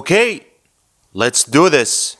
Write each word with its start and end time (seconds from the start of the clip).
Okay, 0.00 0.42
let's 1.14 1.44
do 1.44 1.70
this. 1.70 2.16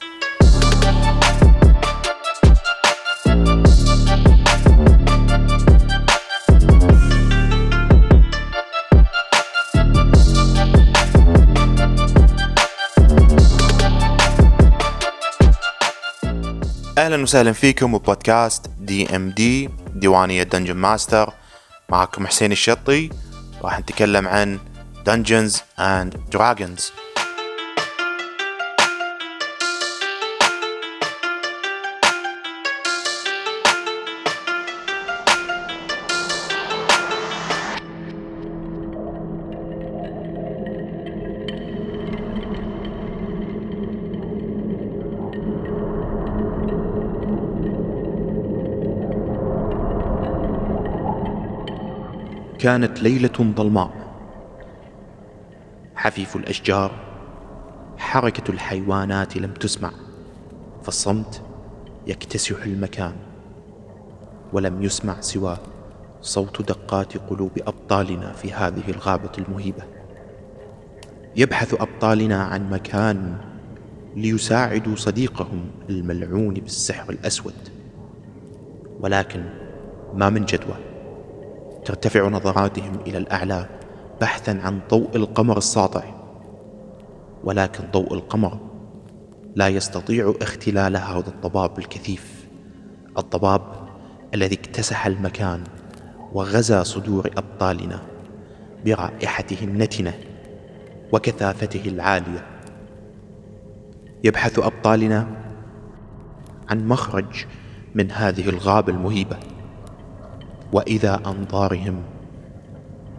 أهلا 16.98 17.22
وسهلا 17.22 17.52
فيكم 17.52 17.98
ببودكاست 17.98 18.66
DMD 18.80 19.70
ديوانية 19.94 20.42
dungeon 20.42 20.76
master 20.76 21.32
معكم 21.88 22.26
حسين 22.26 22.52
الشطي. 22.52 23.10
راح 23.62 23.80
نتكلم 23.80 24.28
عن 24.28 24.58
Dungeons 25.08 25.54
and 25.78 26.36
Dragons. 26.36 27.05
كانت 52.66 53.02
ليلة 53.02 53.52
ظلماء 53.56 53.92
حفيف 55.94 56.36
الأشجار 56.36 56.90
حركة 57.98 58.50
الحيوانات 58.50 59.36
لم 59.36 59.54
تسمع 59.54 59.92
فالصمت 60.82 61.42
يكتسح 62.06 62.64
المكان 62.64 63.12
ولم 64.52 64.82
يسمع 64.82 65.20
سوى 65.20 65.58
صوت 66.20 66.62
دقات 66.62 67.16
قلوب 67.16 67.50
أبطالنا 67.58 68.32
في 68.32 68.52
هذه 68.52 68.90
الغابة 68.90 69.32
المهيبة. 69.38 69.82
يبحث 71.36 71.74
أبطالنا 71.74 72.42
عن 72.42 72.70
مكان 72.70 73.36
ليساعدوا 74.16 74.96
صديقهم 74.96 75.70
الملعون 75.90 76.54
بالسحر 76.54 77.10
الأسود. 77.10 77.68
ولكن 79.00 79.44
ما 80.14 80.30
من 80.30 80.44
جدوى. 80.44 80.95
ترتفع 81.86 82.28
نظراتهم 82.28 82.98
إلى 83.06 83.18
الأعلى 83.18 83.66
بحثا 84.20 84.60
عن 84.64 84.80
ضوء 84.90 85.16
القمر 85.16 85.58
الساطع. 85.58 86.02
ولكن 87.44 87.84
ضوء 87.92 88.14
القمر 88.14 88.58
لا 89.56 89.68
يستطيع 89.68 90.34
اختلال 90.42 90.96
هذا 90.96 91.28
الضباب 91.28 91.78
الكثيف. 91.78 92.46
الضباب 93.18 93.62
الذي 94.34 94.54
اكتسح 94.54 95.06
المكان 95.06 95.64
وغزا 96.32 96.82
صدور 96.82 97.30
أبطالنا 97.36 98.02
برائحته 98.84 99.64
النتنه 99.64 100.14
وكثافته 101.12 101.82
العالية. 101.88 102.46
يبحث 104.24 104.58
أبطالنا 104.58 105.26
عن 106.68 106.88
مخرج 106.88 107.46
من 107.94 108.10
هذه 108.10 108.48
الغابة 108.48 108.92
المهيبة. 108.92 109.36
وإذا 110.72 111.20
أنظارهم 111.26 112.02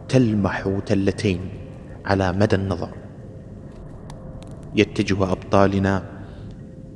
تلمح 0.09 0.80
تلتين 0.86 1.40
على 2.06 2.31
مدى 2.31 2.56
النظر. 2.56 2.90
يتجه 4.76 5.31
أبطالنا 5.31 6.03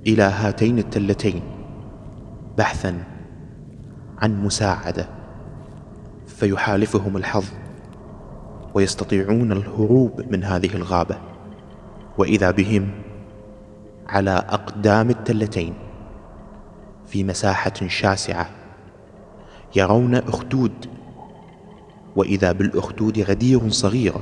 إلى 0.08 0.24
هاتين 0.24 0.80
التلتين 0.80 1.42
بحثا 2.58 3.04
عن 4.18 4.44
مساعدة 4.44 5.08
فيحالفهم 6.28 7.18
الحظ 7.18 7.46
ويستطيعون 8.74 9.52
الهروب 9.52 10.22
من 10.32 10.44
هذه 10.44 10.76
الغابة. 10.76 11.18
وإذا 12.18 12.52
بهم 12.52 12.92
على 14.08 14.32
أقدام 14.32 15.10
التلتين 15.10 15.74
في 17.06 17.24
مساحة 17.24 17.74
شاسعة 17.88 18.61
يرون 19.76 20.16
أخدود 20.16 20.72
وإذا 22.16 22.52
بالأخدود 22.52 23.20
غدير 23.20 23.70
صغير 23.70 24.14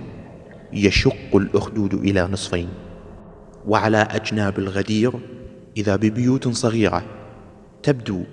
يشق 0.74 1.36
الأخدود 1.36 1.94
إلى 1.94 2.28
نصفين. 2.28 2.70
وعلى 3.68 3.98
أجناب 3.98 4.60
الغدير 4.60 5.12
إذا 5.78 5.96
ببيوت 5.96 6.48
صغيرة 6.48 7.04
تبدو 7.84 8.24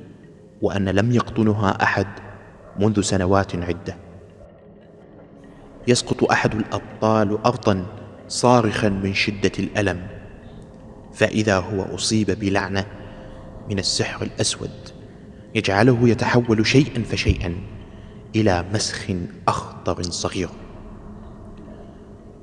وأن 0.62 0.88
لم 0.88 1.12
يقطنها 1.12 1.82
أحد 1.82 2.06
منذ 2.78 3.00
سنوات 3.00 3.56
عدة. 3.56 3.96
يسقط 5.88 6.30
أحد 6.30 6.54
الأبطال 6.54 7.38
أرضا 7.46 7.86
صارخا 8.28 8.88
من 8.88 9.14
شدة 9.14 9.52
الألم. 9.58 10.06
فإذا 11.14 11.58
هو 11.58 11.94
أصيب 11.94 12.30
بلعنة 12.30 12.86
من 13.70 13.78
السحر 13.78 14.22
الأسود 14.22 14.95
يجعله 15.54 16.08
يتحول 16.08 16.66
شيئا 16.66 17.02
فشيئا 17.02 17.54
إلى 18.36 18.64
مسخ 18.74 19.06
اخضر 19.48 20.02
صغير. 20.02 20.48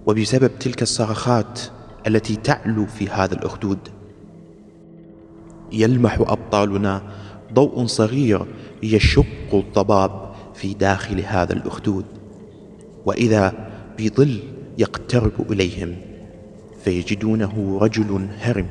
وبسبب 0.05 0.59
تلك 0.59 0.81
الصرخات 0.81 1.59
التي 2.07 2.35
تعلو 2.35 2.85
في 2.85 3.09
هذا 3.09 3.33
الأخدود 3.33 3.79
يلمح 5.71 6.19
أبطالنا 6.19 7.01
ضوء 7.53 7.85
صغير 7.85 8.45
يشق 8.83 9.53
الضباب 9.53 10.31
في 10.53 10.73
داخل 10.73 11.19
هذا 11.19 11.53
الأخدود. 11.53 12.05
وإذا 13.05 13.53
بظل 13.99 14.39
يقترب 14.77 15.51
إليهم 15.51 15.95
فيجدونه 16.83 17.77
رجل 17.81 18.27
هرم 18.39 18.67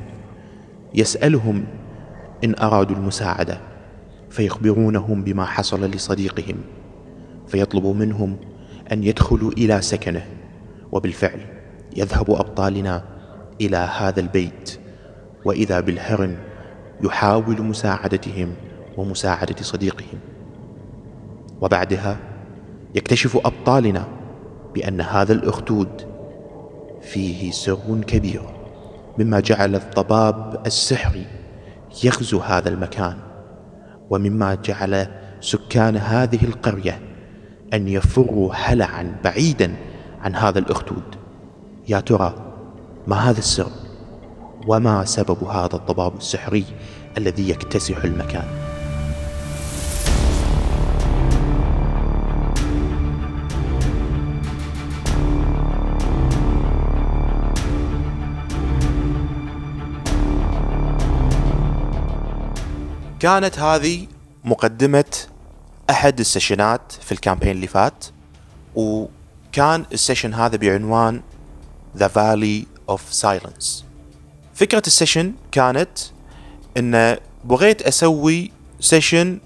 يسألهم 0.93 1.65
إن 2.43 2.55
أرادوا 2.59 2.95
المساعدة. 2.95 3.72
فيخبرونهم 4.33 5.23
بما 5.23 5.45
حصل 5.45 5.91
لصديقهم 5.91 6.55
فيطلب 7.47 7.85
منهم 7.85 8.37
أن 8.91 9.03
يدخلوا 9.03 9.51
إلى 9.51 9.81
سكنه 9.81 10.25
وبالفعل 10.91 11.39
يذهب 11.95 12.31
أبطالنا 12.31 13.03
إلى 13.61 13.77
هذا 13.77 14.19
البيت 14.19 14.79
وإذا 15.45 15.79
بالهرن 15.79 16.37
يحاول 17.03 17.61
مساعدتهم 17.61 18.53
ومساعدة 18.97 19.55
صديقهم. 19.61 20.19
وبعدها 21.61 22.17
يكتشف 22.95 23.37
أبطالنا 23.37 24.07
بأن 24.75 25.01
هذا 25.01 25.33
الأخدود 25.33 25.89
فيه 27.01 27.51
سر 27.51 28.01
كبير 28.07 28.41
مما 29.17 29.39
جعل 29.39 29.75
الضباب 29.75 30.61
السحري 30.65 31.25
يغزو 32.03 32.39
هذا 32.39 32.69
المكان. 32.69 33.32
ومما 34.13 34.55
جعل 34.55 35.07
سكان 35.41 35.97
هذه 35.97 36.43
القرية 36.43 36.99
أن 37.73 37.87
يفروا 37.87 38.53
هلعا 38.53 39.15
بعيدا 39.23 39.75
عن 40.21 40.35
هذا 40.35 40.59
الأخدود. 40.59 41.03
يا 41.87 41.99
ترى 41.99 42.33
ما 43.07 43.15
هذا 43.15 43.39
السر؟ 43.39 43.71
وما 44.67 45.05
سبب 45.05 45.43
هذا 45.43 45.75
الضباب 45.75 46.17
السحري 46.17 46.65
الذي 47.17 47.49
يكتسح 47.49 48.03
المكان؟ 48.03 48.62
كانت 63.23 63.59
هذه 63.59 64.07
مقدمة 64.43 65.05
أحد 65.89 66.19
السيشنات 66.19 66.91
في 67.01 67.11
الكامبين 67.11 67.51
اللي 67.51 67.67
فات 67.67 68.05
وكان 68.75 69.85
ال 69.93 69.98
session 69.98 70.33
هذا 70.33 70.57
بعنوان 70.57 71.21
The 71.97 72.07
Valley 72.07 72.65
of 72.91 72.99
Silence. 73.21 73.83
فكرة 74.53 74.81
ال 74.87 74.93
session 74.93 75.33
كانت 75.51 75.89
إن 76.77 77.17
بغيت 77.45 77.81
أسوي 77.81 78.51
session 78.79 79.39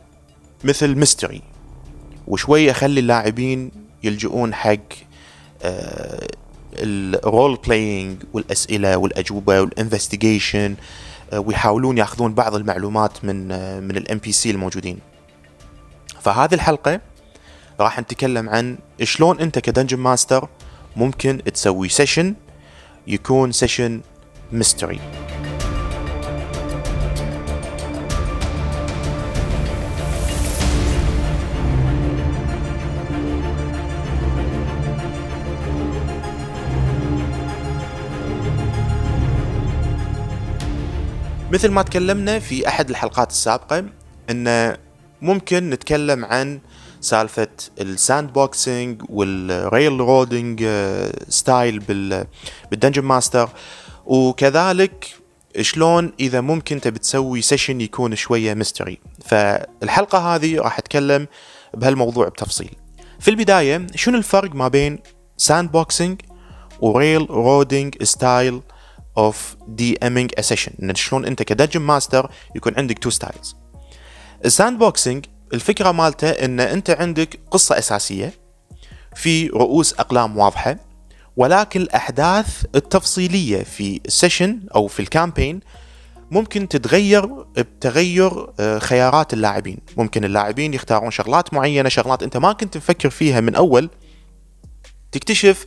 مثل 0.64 0.96
mystery 0.96 1.42
وشوي 2.28 2.72
أخلي 2.72 3.00
اللاعبين 3.00 3.72
يلجؤون 4.04 4.54
حق 4.54 4.80
ال 6.74 6.90
role 6.90 7.56
playing 7.56 8.24
والأسئلة 8.34 8.98
والأجوبة 8.98 9.62
وال 9.62 9.76
investigation 9.76 10.72
آه، 10.72 11.07
ويحاولون 11.34 11.98
ياخذون 11.98 12.34
بعض 12.34 12.56
المعلومات 12.56 13.26
من 13.26 13.52
آه، 13.52 13.80
من 13.80 13.98
ال 13.98 14.18
NPC 14.18 14.52
الموجودين. 14.52 15.00
فهذه 16.22 16.54
الحلقة 16.54 17.02
راح 17.80 18.00
نتكلم 18.00 18.50
عن 18.50 18.78
شلون 19.04 19.40
انت 19.40 19.60
ك 19.60 19.64
dungeon 19.64 19.98
master 19.98 20.50
ممكن 20.96 21.42
تسوي 21.54 21.90
session 21.90 22.36
يكون 23.08 23.52
session 23.52 24.02
mystery 24.52 25.00
مثل 41.52 41.72
ما 41.72 41.82
تكلمنا 41.82 42.40
في 42.40 42.68
أحد 42.68 42.90
الحلقات 42.90 43.32
السابقة 43.32 43.86
إن 44.30 44.78
ممكن 45.22 45.70
نتكلم 45.70 46.26
عن 46.26 46.60
سالفة 47.02 47.48
ال 47.82 47.92
sand 47.92 48.34
boxing 48.34 49.02
وال 49.10 50.00
railroading 50.00 50.68
style 51.30 51.80
بال 52.72 52.78
dungeon 52.78 53.02
master 53.02 53.50
وكذلك 54.06 55.08
شلون 55.62 56.14
إذا 56.20 56.42
ممكن 56.42 56.82
تبي 56.82 57.00
تسوي 57.00 57.42
session 57.42 57.82
يكون 57.82 58.16
شوية 58.16 58.54
mystery 58.54 59.00
فالحلقة 59.26 60.36
هذه 60.36 60.58
راح 60.60 60.80
أتكلم 60.80 61.28
بهالموضوع 61.74 62.28
بتفصيل. 62.28 62.72
في 63.20 63.28
البداية 63.28 63.88
شنو 63.96 64.18
الفرق 64.18 64.56
ما 64.56 64.68
بين 64.68 65.00
sand 65.38 65.72
boxing 65.72 66.22
و 66.82 67.30
railroading 67.30 68.04
style 68.04 68.62
of 69.18 69.56
DMing 69.68 70.32
a 70.38 70.42
session 70.42 70.72
إن 70.84 70.96
شلون 70.96 71.26
أنت 71.26 71.44
ك 71.44 71.48
dungeon 71.48 71.82
master 71.82 72.32
يكون 72.56 72.74
عندك 72.78 73.00
two 73.00 73.10
styles 73.10 73.56
ال 74.46 74.52
sand 74.52 74.80
boxing 74.80 75.26
الفكرة 75.54 75.92
مالته 75.92 76.30
إن 76.30 76.60
أنت 76.60 76.90
عندك 76.90 77.40
قصة 77.52 77.78
أساسية 77.78 78.34
في 79.16 79.48
رؤوس 79.48 79.94
أقلام 79.94 80.38
واضحة 80.38 80.76
ولكن 81.38 81.82
الأحداث 81.82 82.66
التفصيلية 82.76 83.64
في 83.64 84.02
ال 84.06 84.12
session 84.12 84.60
أو 84.76 84.88
في 84.88 85.00
ال 85.00 85.06
campaign 85.06 85.60
ممكن 86.32 86.68
تتغير 86.68 87.26
بتغير 87.26 88.48
آه، 88.60 88.80
خيارات 88.80 89.34
اللاعبين. 89.34 89.78
ممكن 89.98 90.24
اللاعبين 90.24 90.74
يختارون 90.74 91.12
شغلات 91.12 91.54
معينة 91.54 91.90
شغلات 91.90 92.24
أنت 92.24 92.38
ما 92.38 92.54
كنت 92.54 92.78
مفكر 92.78 93.10
فيها 93.10 93.42
من 93.42 93.56
أول. 93.56 93.90
تكتشف 95.12 95.66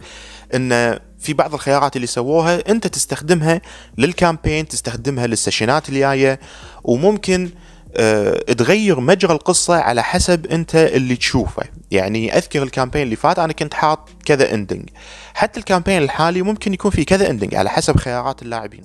إن 0.55 0.99
في 1.21 1.33
بعض 1.33 1.55
الخيارات 1.55 1.97
اللي 1.97 2.07
سووها 2.07 2.71
انت 2.71 2.87
تستخدمها 2.87 3.61
لل 3.99 4.13
campaign 4.13 4.69
تستخدمها 4.69 5.27
لل 5.27 5.39
sessionات 5.39 5.89
الجاية 5.89 6.41
وممكن 6.85 7.51
أه 7.97 8.53
تغير 8.53 9.01
مجرى 9.01 9.33
القصة 9.33 9.75
على 9.75 10.03
حسب 10.03 10.47
انت 10.47 10.75
اللي 10.75 11.17
تشوفه. 11.17 11.63
يعني 11.91 12.37
أذكر 12.37 12.63
ال 12.63 12.67
campaign 12.67 13.03
اللي 13.03 13.17
فات 13.17 13.39
أنا 13.39 13.53
كنت 13.53 13.75
حاط 13.75 14.09
كذا 14.25 14.55
ending 14.55 14.89
حتى 15.35 15.61
ال 15.61 15.65
campaign 15.65 16.03
الحالي 16.03 16.43
ممكن 16.43 16.75
يكون 16.75 16.91
في 16.91 17.05
كذا 17.05 17.31
ending 17.31 17.55
على 17.55 17.71
حسب 17.71 17.97
خيارات 17.97 18.43
اللاعبين. 18.43 18.85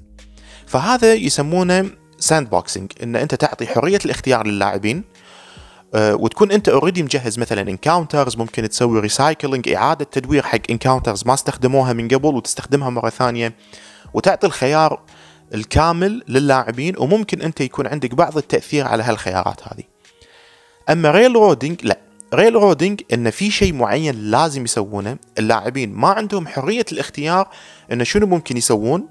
فهذا 0.68 1.14
يسمونه 1.14 1.90
sand 2.20 2.50
boxing 2.50 2.92
إن 3.04 3.16
انت 3.16 3.36
تعطي 3.36 3.68
حرية 3.68 4.00
الاختيار 4.06 4.48
للاعبين 4.48 5.04
وتكون 5.94 6.52
أنت 6.52 6.70
already 6.70 7.04
مجهز 7.04 7.40
مثلا 7.40 7.62
encounters 7.62 8.38
ممكن 8.38 8.70
تسوي 8.70 9.00
recycling 9.00 9.70
إعادة 9.70 10.06
تدوير 10.06 10.44
حق 10.44 10.60
encounters 10.70 11.24
ما 11.26 11.34
استخدموها 11.34 11.94
من 11.94 12.08
قبل 12.08 12.36
وتستخدمها 12.36 12.90
مرة 12.90 13.10
ثانية 13.10 13.54
وتعطي 14.14 14.48
الخيار 14.48 15.02
الكامل 15.54 16.24
للاعبين 16.28 16.96
وممكن 16.98 17.42
أنت 17.42 17.62
يكون 17.62 17.88
عندك 17.88 18.16
بعض 18.16 18.38
التأثير 18.38 18.88
على 18.88 19.04
هالخيارات 19.04 19.62
هذه. 19.64 19.84
أما 20.90 21.12
railroading 21.12 21.80
لا. 21.84 21.98
railroading 22.34 23.02
إن 23.14 23.30
في 23.30 23.52
شيء 23.52 23.74
معين 23.74 24.32
لازم 24.32 24.64
يسوونه 24.64 25.18
اللاعبين 25.40 25.94
ما 25.94 26.08
عندهم 26.08 26.48
حرية 26.48 26.86
الاختيار 26.92 27.50
إن 27.92 28.04
شنو 28.04 28.28
ممكن 28.28 28.58
يسوون 28.58 29.08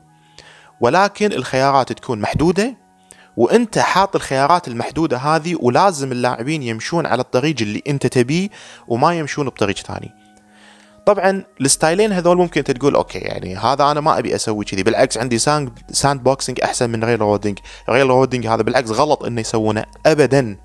ولكن 0.81 1.33
الخيارات 1.33 1.93
تكون 1.93 2.21
محدودة 2.21 2.77
وانت 3.37 3.79
حاط 3.79 4.17
الخيارات 4.17 4.69
المحدودة 4.69 5.17
هذه 5.17 5.57
ولازم 5.61 6.13
اللاعبين 6.13 6.63
يمشون 6.63 7.07
على 7.07 7.21
الطريق 7.23 7.57
اللي 7.61 7.83
انت 7.87 8.07
تبيه 8.07 8.49
وما 8.89 9.15
يمشون 9.15 9.47
بطريق 9.47 9.77
ثاني. 9.77 10.11
طبعا 11.07 11.45
ال 11.61 11.67
style 11.67 12.00
ين 12.00 12.13
هذول 12.13 12.37
ممكن 12.37 12.59
انت 12.59 12.71
تقول 12.71 12.95
okay 12.95 13.19
يعني 13.19 13.57
هذا 13.57 13.91
أنا 13.91 14.01
ما 14.01 14.19
أبي 14.19 14.35
أسوي 14.35 14.65
كذي. 14.65 14.83
بالعكس 14.83 15.19
عندي 15.19 15.39
sandboxing 15.39 16.61
أحسن 16.61 16.91
من 16.91 17.05
railroading 17.05 17.59
railroading 17.89 18.47
هذا 18.47 18.63
بالعكس 18.63 18.91
غلط 18.91 19.25
إنه 19.25 19.41
يسوونه 19.41 19.85
ابدا. 20.07 20.57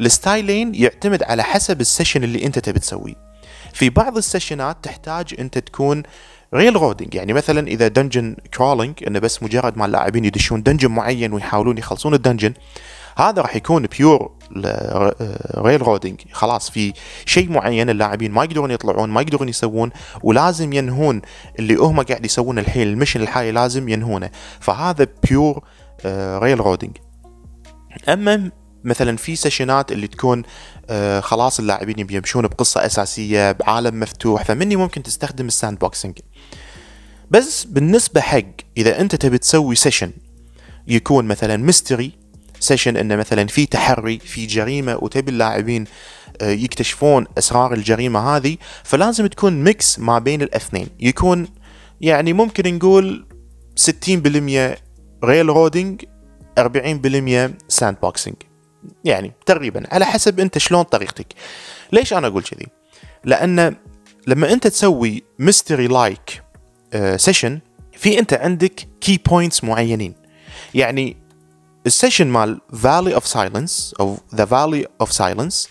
ال 0.00 0.09
style 0.09 0.56
ين 0.56 0.74
يعتمد 0.74 1.22
على 1.22 1.42
حسب 1.42 1.80
ال 1.80 1.86
session 1.86 2.24
اللي 2.24 2.46
انت 2.46 2.58
تبي 2.58 2.78
تسويه. 2.78 3.32
في 3.72 3.90
بعض 3.90 4.16
ال 4.16 4.23
session 4.23 4.69
ات 4.69 4.76
تحتاج 4.82 5.34
انت 5.38 5.58
تكون 5.58 6.02
railroading 6.54 7.14
يعني 7.14 7.32
مثلا 7.32 7.68
إذا 7.68 7.88
dungeon 7.88 8.36
crawling 8.54 8.94
إنه 9.06 9.18
بس 9.18 9.42
مجرد 9.42 9.78
ما 9.78 9.86
اللاعبين 9.86 10.24
يدشون 10.24 10.62
dungeon 10.62 10.90
معين 10.90 11.32
ويحاولون 11.32 11.78
يخلصون 11.78 12.14
ال 12.14 12.19
dungeon 12.19 12.54
هذا 13.16 13.42
راح 13.42 13.56
يكون 13.56 13.86
pure 13.98 14.32
railroading 15.56 16.20
خلاص 16.32 16.70
في 16.70 16.92
شيء 17.26 17.50
معين 17.50 17.90
اللاعبين 17.90 18.32
ما 18.32 18.44
يقدرون 18.44 18.70
يطلعون 18.70 19.10
ما 19.10 19.20
يقدرون 19.20 19.48
يسوون 19.48 19.90
ولازم 20.22 20.72
ينهون 20.72 21.22
اللي 21.58 21.74
هم 21.74 22.02
قاعد 22.02 22.24
يسوون 22.24 22.58
الحين 22.58 22.82
ال 22.82 22.87
mission 22.87 23.20
الحالي 23.20 23.52
لازم 23.52 23.88
ينهونه. 23.88 24.30
فهذا 24.60 25.06
pure 25.28 25.64
railroading 26.38 26.96
أما 28.08 28.50
مثلا 28.84 29.16
في 29.16 29.36
session 29.36 29.85
ات 29.85 29.92
اللي 29.92 30.06
تكون 30.06 30.42
آه 30.90 31.20
خلاص 31.20 31.58
اللاعبين 31.58 32.06
يمشون 32.10 32.46
بقصة 32.46 32.86
أساسية 32.86 33.52
بعالم 33.52 34.00
مفتوح 34.00 34.44
فمني 34.44 34.76
ممكن 34.76 35.02
تستخدم 35.02 35.46
ال 35.46 35.78
sandboxing 35.78 36.18
بس 37.32 37.64
بالنسبة 37.64 38.20
حق 38.20 38.42
إذا 38.76 39.00
أنت 39.00 39.14
تبي 39.14 39.38
تسوي 39.38 39.74
session 39.74 40.10
يكون 40.88 41.24
مثلا 41.24 41.56
mystery 41.56 42.12
session 42.60 42.96
انه 42.96 43.16
مثلا 43.16 43.46
في 43.46 43.66
تحري 43.66 44.18
في 44.18 44.46
جريمة 44.46 44.96
وتبي 45.00 45.30
اللاعبين 45.30 45.84
يكتشفون 46.42 47.26
أسرار 47.38 47.72
الجريمة 47.74 48.36
هذه 48.36 48.56
فلازم 48.84 49.26
تكون 49.26 49.64
mix 49.64 49.98
ما 49.98 50.18
بين 50.18 50.42
الاثنين. 50.42 50.88
يكون 51.00 51.48
يعني 52.00 52.32
ممكن 52.32 52.74
نقول 52.74 53.26
60% 53.80 53.88
railroading 55.24 56.04
40% 56.60 57.50
sandboxing 57.68 58.36
يعني 59.04 59.32
تقريبا 59.46 59.94
على 59.94 60.04
حسب 60.04 60.40
أنت 60.40 60.58
شلون 60.58 60.82
طريقتك. 60.82 61.26
ليش 61.92 62.12
أنا 62.12 62.26
أقول 62.26 62.42
كذي؟ 62.42 62.66
لأن 63.24 63.76
لما 64.26 64.52
أنت 64.52 64.66
تسوي 64.66 65.22
mystery-like 65.38 66.42
session 67.16 67.60
في 67.92 68.18
أنت 68.18 68.34
عندك 68.34 68.88
key 69.00 69.20
points 69.28 69.64
معينين. 69.64 70.14
يعني 70.74 71.16
ال 71.86 71.91
session 71.91 72.26
مال 72.26 72.60
Valley 72.82 73.14
of 73.14 73.26
Silence 73.26 73.94
أو 74.00 74.18
the 74.34 74.44
Valley 74.44 74.86
of 75.00 75.12
Silence 75.12 75.68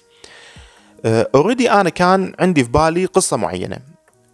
already 1.05 1.71
أنا 1.71 1.89
كان 1.89 2.33
عندي 2.39 2.63
في 2.63 2.69
بالي 2.69 3.05
قصة 3.05 3.37
معينة. 3.37 3.79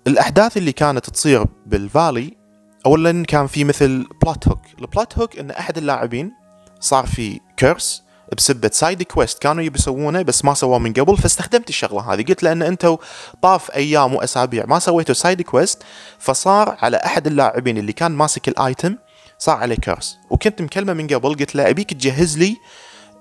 الأحداث 0.07 0.57
اللي 0.57 0.71
كانت 0.71 1.09
تصير 1.09 1.45
بال 1.65 1.83
Valley 1.83 2.37
اولا 2.85 3.23
كان 3.25 3.47
في 3.47 3.63
مثل 3.63 4.07
plot 4.23 4.47
hook 4.47 4.61
ال 4.79 4.87
plot 4.87 5.17
hook 5.17 5.39
إن 5.39 5.51
أحد 5.51 5.77
اللاعبين 5.77 6.31
صار 6.79 7.05
في 7.05 7.39
curse 7.57 8.03
بسبة 8.37 8.69
side 8.73 9.03
quest 9.03 9.41
كانوا 9.41 9.63
يبي 9.63 9.79
بس 10.23 10.45
ما 10.45 10.53
سووه 10.53 10.79
من 10.79 10.93
قبل 10.93 11.17
فاستخدمت 11.17 11.69
الشغلة 11.69 12.13
هذه. 12.13 12.23
قلت 12.23 12.43
لأن 12.43 12.61
أنتم 12.61 12.97
طاف 13.41 13.71
أيام 13.71 14.15
وأسابيع 14.15 14.65
ما 14.65 14.79
سويتوا 14.79 15.15
side 15.15 15.41
quest 15.41 15.83
فصار 16.19 16.77
على 16.81 16.97
أحد 16.97 17.27
اللاعبين 17.27 17.77
اللي 17.77 17.93
كان 17.93 18.11
ماسك 18.11 18.47
ال 18.47 18.57
item 18.57 18.95
صار 19.39 19.57
عليه 19.57 19.75
curse 19.75 20.17
وكنت 20.29 20.61
مكلمة 20.61 20.93
من 20.93 21.07
قبل 21.07 21.35
قلت 21.35 21.55
له 21.55 21.69
أبيك 21.69 21.93
تجهز 21.93 22.37
لي 22.37 22.57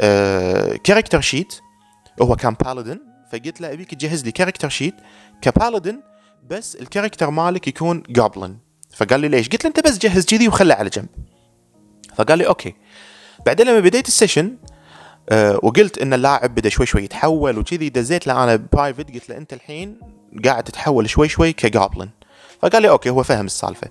آه 0.01 0.77
character 0.85 1.21
sheet 1.21 1.55
هو 2.23 2.37
كان 2.37 2.55
paladin 2.55 3.01
فقلت 3.33 3.61
له 3.61 3.73
أبيك 3.73 3.95
تجهز 3.95 4.25
لي 4.25 4.33
character 4.33 4.69
sheet 4.69 4.95
ك 5.43 5.50
paladin 5.50 6.01
بس 6.51 6.77
ال 6.77 6.82
character 6.82 7.31
مالك 7.31 7.69
يكون 7.69 8.03
goblin 8.09 8.59
فقال 8.97 9.21
لي 9.21 9.29
ليش؟ 9.29 9.49
قلت 9.49 9.65
له 9.65 9.69
أنت 9.69 9.81
بس 9.81 9.99
جهز 9.99 10.27
كذي 10.27 10.49
وخله 10.49 10.75
على 10.75 10.91
جنب. 10.91 11.09
فقال 12.15 12.39
لي 12.39 12.47
okay. 12.47 12.75
بعدين 13.47 13.67
لما 13.67 13.81
بديت 13.81 14.09
ال 14.09 14.15
session 14.15 14.57
أه 15.29 15.59
وقلت 15.63 15.99
إن 15.99 16.15
اللاعب 16.15 16.55
بدأ 16.55 16.69
شوي 16.69 16.87
شوي 16.87 17.05
يتحول 17.05 17.59
وكذي 17.59 17.89
دزيت 17.89 18.27
له 18.27 18.45
أنا 18.45 18.67
private 18.73 19.15
قلت 19.15 19.29
له 19.29 19.37
أنت 19.37 19.53
الحين 19.53 20.01
قاعد 20.45 20.65
تتحول 20.65 21.11
شوي 21.11 21.29
شوي 21.29 21.53
ك 21.53 21.61
goblin 21.61 22.09
فقال 22.63 22.83
لي 22.83 22.89
okay 22.89 23.11
هو 23.11 23.23
فهم 23.23 23.47
السالفة. 23.47 23.89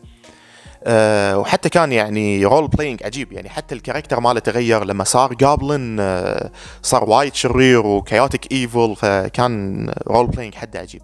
أه 0.83 1.37
وحتى 1.37 1.69
كان 1.69 1.91
يعني 1.91 2.45
role 2.45 2.67
playing 2.67 3.03
عجيب 3.03 3.31
يعني 3.31 3.49
حتى 3.49 3.75
ال 3.75 3.80
character 3.80 4.19
ماله 4.19 4.39
تغير 4.39 4.83
لما 4.83 5.03
صار 5.03 5.33
goblin 5.33 5.97
أه 5.99 6.51
صار 6.81 7.09
وايد 7.09 7.35
شرير 7.35 7.85
و 7.85 7.93
chaotic 7.93 8.51
evil 8.51 8.95
فكان 8.95 9.93
role 10.07 10.27
playing 10.27 10.55
حد 10.55 10.77
عجيب. 10.77 11.01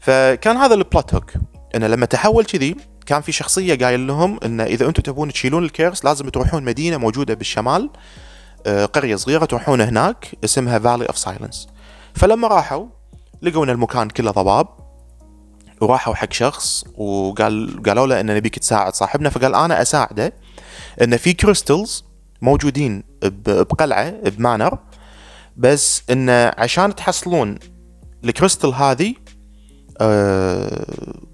فكان 0.00 0.56
هذا 0.56 0.74
ال 0.74 0.82
plot 0.82 1.14
hook 1.14 1.32
إنه 1.74 1.86
لما 1.86 2.06
تحول 2.06 2.44
كذي 2.44 2.76
كان 3.06 3.20
في 3.22 3.32
شخصية 3.32 3.74
قايل 3.74 4.06
لهم 4.06 4.38
إن 4.44 4.60
إذا 4.60 4.86
أنتم 4.88 5.02
تبون 5.02 5.32
تشيلون 5.32 5.64
ال 5.64 5.71
curse 5.71 6.04
لازم 6.04 6.28
تروحون 6.28 6.64
مدينة 6.64 6.96
موجودة 6.96 7.34
بالشمال. 7.34 7.90
أه 8.66 8.84
قرية 8.84 9.16
صغيرة 9.16 9.44
تروحون 9.44 9.80
هناك 9.80 10.28
اسمها 10.44 10.78
Valley 10.78 11.06
of 11.06 11.18
Silence 11.18 11.68
فلما 12.14 12.48
راحوا 12.48 12.86
لقوا 13.42 13.64
إن 13.64 13.70
المكان 13.70 14.08
كله 14.10 14.30
ضباب 14.30 14.68
وراحوا 15.80 16.14
حق 16.14 16.32
شخص 16.32 16.84
وقال 16.96 17.82
قالوا 17.86 18.06
له 18.06 18.20
إن 18.20 18.26
نبيك 18.34 18.58
تساعد 18.58 18.94
صاحبنا 18.94 19.30
فقال 19.30 19.54
أنا 19.54 19.82
أساعده 19.82 20.32
إن 21.02 21.16
في 21.16 21.32
crystals 21.32 22.04
موجودين 22.42 23.02
بقلعة 23.46 24.10
ب 24.10 24.21
manor 24.21 24.78
بس 25.56 26.02
إن 26.10 26.30
عشان 26.58 26.94
تحصلون 26.94 27.58
الكريستل 28.24 28.68
هذه 28.68 29.14
أه 30.00 30.86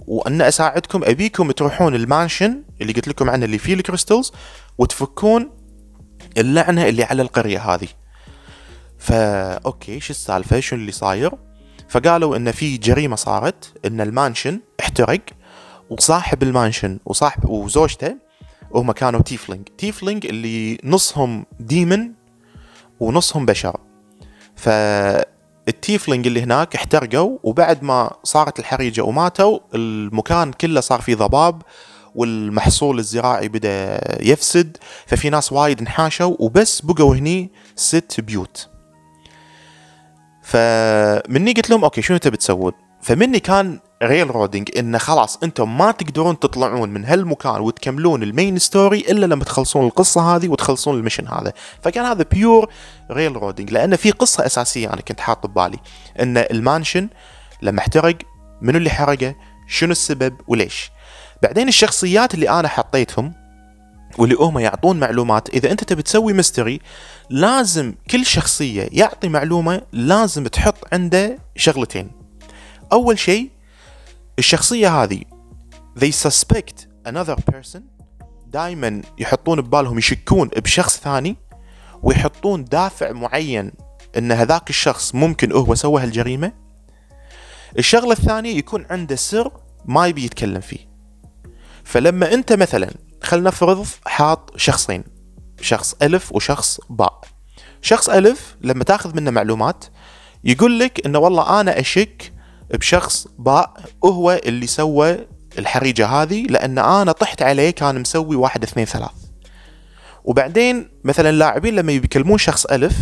وأن 0.06 0.42
أساعدكم 0.42 1.04
أبيكم 1.04 1.50
تروحون 1.50 1.94
ال 1.94 2.03
mansion 2.03 2.62
اللي 2.80 2.92
قلت 2.92 3.08
لكم 3.08 3.30
عنه 3.30 3.44
اللي 3.44 3.58
فيه 3.58 3.74
ال 3.74 3.81
crystals 3.81 4.32
وتفكون 4.78 5.50
اللعنة 6.36 6.88
اللي 6.88 7.04
على 7.04 7.22
القرية 7.22 7.58
هذه. 7.58 7.88
فا 8.98 9.54
okay 9.54 10.00
شو 10.00 10.10
السالفة؟ 10.10 10.60
شو 10.60 10.76
اللي 10.76 10.92
صاير؟ 10.92 11.30
فقالوا 11.88 12.36
إن 12.36 12.52
في 12.52 12.76
جريمة 12.76 13.16
صارت 13.16 13.72
إن 13.86 14.00
ال 14.00 14.08
mansion 14.08 14.60
احترق 14.80 15.20
وصاحب 15.90 16.42
المانشن 16.42 16.98
وصاحب 17.04 17.48
وزوجته 17.48 18.16
وهم 18.70 18.92
كانوا 18.92 19.20
tiefling. 19.20 19.68
tiefling 19.78 20.26
اللي 20.26 20.78
نصهم 20.84 21.46
demon 21.60 22.12
ونصهم 23.00 23.46
بشر. 23.46 23.80
فال 24.56 24.90
tiefling 24.90 26.26
اللي 26.26 26.42
هناك 26.42 26.74
احترقوا 26.74 27.38
وبعد 27.42 27.82
ما 27.82 28.10
صارت 28.24 28.58
الحريقه 28.58 29.02
وماتوا 29.02 29.58
المكان 29.74 30.52
كله 30.52 30.80
صار 30.80 31.00
فيه 31.00 31.14
ضباب 31.14 31.62
والمحصول 32.16 32.98
الزراعي 32.98 33.48
بدأ 33.48 34.00
يفسد 34.22 34.76
ففي 35.06 35.30
ناس 35.30 35.52
وايد 35.52 35.80
انحاشوا 35.80 36.36
وبس 36.38 36.80
بقوا 36.80 37.16
هني 37.16 37.50
ست 37.76 38.20
بيوت. 38.20 38.68
فمني 40.42 41.52
قلت 41.52 41.70
لهم 41.70 41.84
okay 41.84 42.02
شنو 42.02 42.16
تبي 42.16 42.36
تسوون؟ 42.36 42.72
فمني 43.02 43.40
كان 43.40 43.80
railroading 44.02 44.70
انه 44.78 44.98
خلاص 44.98 45.38
أنتم 45.42 45.78
ما 45.78 45.90
تقدرون 45.90 46.38
تطلعون 46.38 46.88
من 46.88 47.04
هالمكان 47.04 47.60
وتكملون 47.60 48.22
ال 48.22 48.29
main 48.29 48.58
story 48.58 48.98
إلا 48.98 49.26
لما 49.26 49.44
تخلصون 49.44 49.86
القصة 49.86 50.36
هذه 50.36 50.48
وتخلصون 50.48 50.98
ال 50.98 51.02
mission 51.02 51.28
هذا. 51.28 51.52
فكان 51.82 52.04
هذا 52.04 52.24
pure 52.32 52.72
railroading 53.10 53.70
لأن 53.70 53.96
في 53.96 54.10
قصة 54.10 54.46
أساسية 54.46 54.92
أنا 54.92 55.00
كنت 55.00 55.20
حاط 55.20 55.46
ببالي. 55.46 55.78
إن 56.20 56.36
ال 56.38 56.47
mansion 56.47 57.08
لما 57.62 57.78
احترق 57.78 58.16
منو 58.62 58.78
اللي 58.78 58.90
حرقه؟ 58.90 59.34
شنو 59.68 59.92
السبب؟ 59.92 60.36
وليش؟ 60.48 60.90
بعدين 61.42 61.68
الشخصيات 61.68 62.34
اللي 62.34 62.50
أنا 62.50 62.68
حطيتهم 62.68 63.34
واللي 64.18 64.36
هم 64.40 64.58
يعطون 64.58 65.00
معلومات 65.00 65.48
إذا 65.48 65.70
أنت 65.70 65.84
تبي 65.84 66.02
تسوي 66.02 66.32
mystery 66.32 66.80
لازم 67.30 67.94
كل 68.10 68.26
شخصية 68.26 68.88
يعطي 68.92 69.28
معلومة 69.28 69.82
لازم 69.92 70.46
تحط 70.46 70.94
عنده 70.94 71.38
شغلتين. 71.56 72.10
أول 72.92 73.18
شيء 73.18 73.50
الشخصية 74.38 75.02
هذه 75.02 75.22
they 76.00 76.12
suspect 76.28 76.86
another 77.08 77.36
person. 77.52 77.80
دائما 78.46 79.02
يحطون 79.18 79.60
ببالهم 79.60 79.98
يشكون 79.98 80.48
بشخص 80.48 81.00
ثاني 81.00 81.36
ويحطون 82.02 82.64
دافع 82.64 83.12
معين 83.12 83.72
إن 84.18 84.32
هذاك 84.32 84.70
الشخص 84.70 85.14
ممكن 85.14 85.52
هو 85.52 85.74
سوى 85.74 86.02
هالجريمة. 86.02 86.52
الشغلة 87.78 88.12
الثانية 88.12 88.56
يكون 88.56 88.86
عنده 88.90 89.16
سر 89.16 89.52
ما 89.84 90.06
يبي 90.06 90.24
يتكلم 90.24 90.60
فيه. 90.60 90.95
فلما 91.86 92.34
انت 92.34 92.52
مثلا 92.52 92.90
خلينا 93.22 93.48
نفرض 93.48 93.86
حاط 94.06 94.52
شخصين 94.56 95.04
شخص 95.60 95.94
ألف 96.02 96.32
وشخص 96.32 96.80
باء 96.90 97.20
شخص 97.82 98.08
ألف 98.08 98.56
لما 98.60 98.84
تاخذ 98.84 99.16
منه 99.16 99.30
معلومات 99.30 99.84
يقول 100.44 100.78
لك 100.78 101.06
إنه 101.06 101.18
والله 101.18 101.60
أنا 101.60 101.80
أشك 101.80 102.32
بشخص 102.70 103.26
باء 103.38 103.84
وهو 104.02 104.40
اللي 104.46 104.66
سوى 104.66 105.18
الحريجة 105.58 106.06
هذه 106.06 106.42
لأن 106.42 106.78
أنا 106.78 107.12
طحت 107.12 107.42
عليه 107.42 107.70
كان 107.70 108.00
مسوي 108.00 108.36
واحد 108.36 108.62
اثنين 108.62 108.86
ثلاث. 108.86 109.10
وبعدين 110.24 110.88
مثلا 111.04 111.32
لاعبين 111.32 111.74
لما 111.74 111.92
يكلمون 111.92 112.38
شخص 112.38 112.64
ألف 112.66 112.96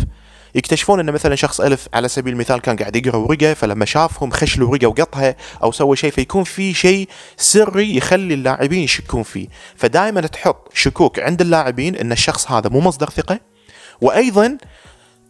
يكتشفون 0.55 0.99
إن 0.99 1.11
مثلا 1.11 1.35
شخص 1.35 1.61
ألف 1.61 1.87
على 1.93 2.07
سبيل 2.07 2.33
المثال 2.33 2.61
كان 2.61 2.75
قاعد 2.75 2.95
يقرأ 2.95 3.17
ورقة 3.17 3.53
فلما 3.53 3.85
شافهم 3.85 4.31
خش 4.31 4.57
ورقة 4.59 4.87
وقطها 4.87 5.35
أو 5.63 5.71
سوى 5.71 5.95
شيء 5.95 6.11
فيكون 6.11 6.43
في 6.43 6.73
شيء 6.73 7.09
سري 7.37 7.95
يخلي 7.97 8.33
اللاعبين 8.33 8.83
يشكون 8.83 9.23
فيه. 9.23 9.47
فدائما 9.75 10.21
تحط 10.21 10.71
شكوك 10.73 11.19
عند 11.19 11.41
اللاعبين 11.41 11.95
إن 11.95 12.11
الشخص 12.11 12.51
هذا 12.51 12.69
مو 12.69 12.79
مصدر 12.79 13.09
ثقة. 13.09 13.39
وأيضا 14.01 14.57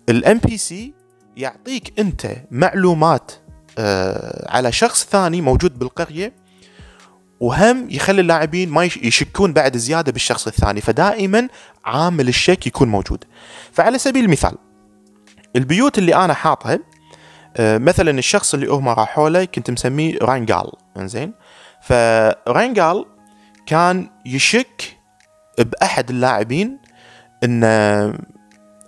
ال 0.10 0.38
NPC 0.38 0.94
يعطيك 1.38 2.00
أنت 2.00 2.28
معلومات 2.52 3.32
آه 3.78 4.52
على 4.52 4.72
شخص 4.72 5.06
ثاني 5.06 5.42
موجود 5.42 5.80
بالقرية 5.80 6.34
وهم 7.40 7.88
يخلي 7.90 8.22
اللاعبين 8.22 8.70
ما 8.70 8.84
يشكون 8.84 9.54
بعد 9.54 9.78
زيادة 9.78 10.12
بالشخص 10.12 10.48
الثاني. 10.48 10.82
فدائما 10.82 11.48
عامل 11.86 12.28
الشك 12.28 12.68
يكون 12.68 12.88
موجود. 12.88 13.24
فعلى 13.72 14.00
سبيل 14.00 14.26
المثال 14.26 14.56
البيوت 15.56 15.98
اللي 15.98 16.16
أنا 16.16 16.34
حاطها 16.34 16.80
آه، 17.58 17.78
مثلا 17.78 18.20
الشخص 18.20 18.54
اللي 18.54 18.68
هم 18.68 18.90
راحوا 18.90 19.30
له 19.30 19.46
كنت 19.46 19.72
مسميه 19.72 20.18
رانجال 20.22 20.72
إنزين. 20.98 21.34
فرانجال 21.82 23.06
كان 23.66 24.10
يشك 24.26 24.98
بأحد 25.60 26.10
اللاعبين 26.10 26.80
إن 27.44 27.64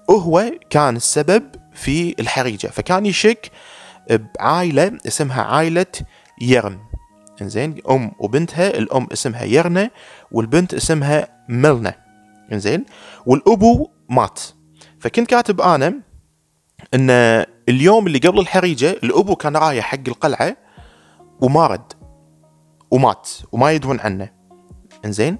هو 0.09 0.51
كان 0.69 0.95
السبب 0.95 1.43
في 1.73 2.15
الحريقه 2.19 2.69
فكان 2.69 3.05
يشك 3.05 3.51
بعائلة 4.09 4.97
اسمها 5.07 5.43
عائلة 5.43 5.85
يرن 6.41 6.79
إنزين. 7.41 7.81
أم 7.89 8.11
وبنتها 8.19 8.67
الأم 8.69 9.07
اسمها 9.13 9.43
يرنا 9.43 9.89
والبنت 10.31 10.73
اسمها 10.73 11.27
ملنا 11.49 11.95
إنزين. 12.51 12.85
والأبو 13.25 13.89
مات 14.09 14.39
فكنت 14.99 15.29
كاتب 15.29 15.61
أنا 15.61 15.93
إن 16.93 17.09
اليوم 17.69 18.07
اللي 18.07 18.19
قبل 18.19 18.39
الحريقه 18.39 18.89
الأبو 18.89 19.35
كان 19.35 19.57
رايح 19.57 19.85
حق 19.85 20.07
القلعة 20.07 20.57
وما 21.41 21.67
رد 21.67 21.93
ومات 22.91 23.29
وما 23.51 23.71
يدرون 23.71 23.99
عنه. 23.99 24.31
إنزين؟ 25.05 25.37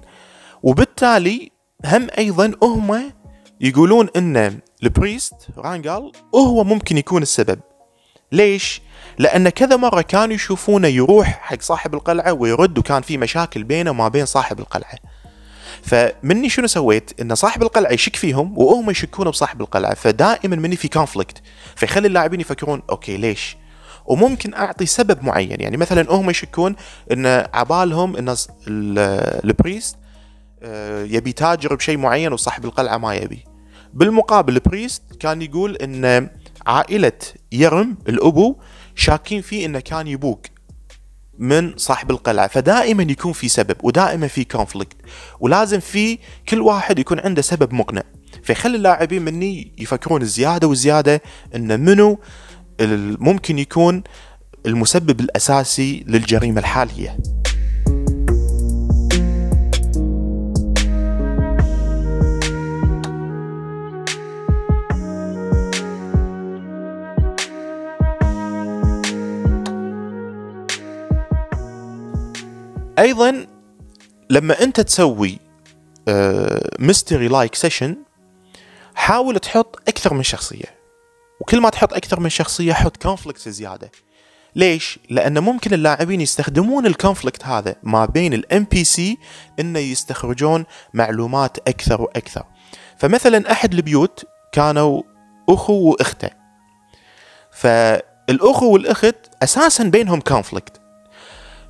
وبالتالي 0.62 1.50
هم 1.84 2.06
أيضا 2.18 2.52
هم 2.62 3.12
يقولون 3.60 4.08
إن 4.16 4.60
ال 4.82 4.89
priest 4.89 5.34
رانجال 5.58 6.12
هو 6.34 6.64
ممكن 6.64 6.98
يكون 6.98 7.22
السبب. 7.22 7.60
ليش؟ 8.32 8.82
لأن 9.18 9.48
كذا 9.48 9.76
مرة 9.76 10.00
كانوا 10.00 10.34
يشوفونه 10.34 10.88
يروح 10.88 11.26
حق 11.26 11.60
صاحب 11.60 11.94
القلعة 11.94 12.32
ويرد 12.32 12.78
وكان 12.78 13.02
في 13.02 13.18
مشاكل 13.18 13.64
بينه 13.64 13.90
وما 13.90 14.08
بين 14.08 14.26
صاحب 14.26 14.58
القلعة. 14.58 14.98
فمني 15.82 16.48
شنو 16.48 16.66
سويت؟ 16.66 17.20
إن 17.20 17.34
صاحب 17.34 17.62
القلعة 17.62 17.92
يشك 17.92 18.16
فيهم 18.16 18.58
وهم 18.58 18.90
يشكون 18.90 19.30
بصاحب 19.30 19.60
القلعة 19.60 19.94
فدائما 19.94 20.56
مني 20.56 20.76
في 20.76 20.88
conflict 20.88 21.42
فيخلي 21.76 22.08
اللاعبين 22.08 22.40
يفكرون 22.40 22.82
okay 22.90 23.16
ليش؟ 23.16 23.56
وممكن 24.06 24.54
أعطي 24.54 24.86
سبب 24.86 25.24
معين 25.24 25.60
يعني 25.60 25.76
مثلا 25.76 26.12
هم 26.12 26.30
يشكون 26.30 26.76
إن 27.12 27.26
عبالهم 27.54 28.16
إن 28.16 28.36
ال 29.44 29.51
priest 29.51 29.96
آه، 30.62 31.04
يبي 31.04 31.32
تاجر 31.32 31.74
بشيء 31.74 31.98
معين 31.98 32.32
وصاحب 32.32 32.64
القلعة 32.64 32.98
ما 32.98 33.14
يبي. 33.14 33.44
بالمقابل 33.94 34.54
ال 34.54 34.61
priest 34.61 35.02
كان 35.20 35.42
يقول 35.42 35.76
إن 35.76 36.28
عائلة 36.66 37.12
يرم 37.52 37.98
الأبو 38.08 38.56
شاكين 38.94 39.42
فيه 39.42 39.66
إنه 39.66 39.80
كان 39.80 40.06
يبوق 40.06 40.40
من 41.38 41.72
صاحب 41.76 42.10
القلعة. 42.10 42.48
فدائما 42.48 43.02
يكون 43.02 43.32
في 43.32 43.48
سبب 43.48 43.76
ودائما 43.82 44.26
في 44.26 44.44
conflict 44.44 44.96
ولازم 45.40 45.80
في 45.80 46.18
كل 46.48 46.60
واحد 46.60 46.98
يكون 46.98 47.20
عنده 47.20 47.42
سبب 47.42 47.72
مقنع. 47.72 48.02
فيخلي 48.42 48.76
اللاعبين 48.76 49.22
مني 49.22 49.72
يفكرون 49.78 50.24
زيادة 50.24 50.68
وزيادة 50.68 51.22
إن 51.54 51.80
منو 51.80 52.18
ممكن 53.20 53.58
يكون 53.58 54.02
المسبب 54.66 55.20
الأساسي 55.20 56.04
للجريمة 56.06 56.60
الحالية. 56.60 57.18
أيضا 72.98 73.46
لما 74.30 74.62
أنت 74.62 74.80
تسوي 74.80 75.38
mystery 76.78 77.28
like 77.28 77.54
session 77.54 77.96
حاول 78.94 79.38
تحط 79.38 79.76
أكثر 79.88 80.14
من 80.14 80.22
شخصية 80.22 80.78
وكل 81.40 81.60
ما 81.60 81.70
تحط 81.70 81.92
أكثر 81.92 82.20
من 82.20 82.28
شخصية 82.28 82.72
حط 82.72 82.96
conflict 82.96 83.48
زيادة 83.48 83.90
ليش؟ 84.56 84.98
لأن 85.10 85.38
ممكن 85.38 85.74
اللاعبين 85.74 86.20
يستخدمون 86.20 86.86
ال 86.86 86.92
conflict 86.92 87.44
هذا 87.44 87.74
ما 87.82 88.06
بين 88.06 88.34
ال 88.34 88.64
NPC 88.64 89.18
إنه 89.60 89.78
يستخرجون 89.78 90.64
معلومات 90.94 91.58
أكثر 91.68 92.02
وأكثر. 92.02 92.44
فمثلا 92.98 93.52
أحد 93.52 93.74
البيوت 93.74 94.24
كانوا 94.52 95.02
أخو 95.48 95.90
وأخته. 95.90 96.30
فالأخو 97.52 98.72
والأخت 98.72 99.16
أساسا 99.42 99.84
بينهم 99.84 100.20
conflict. 100.20 100.80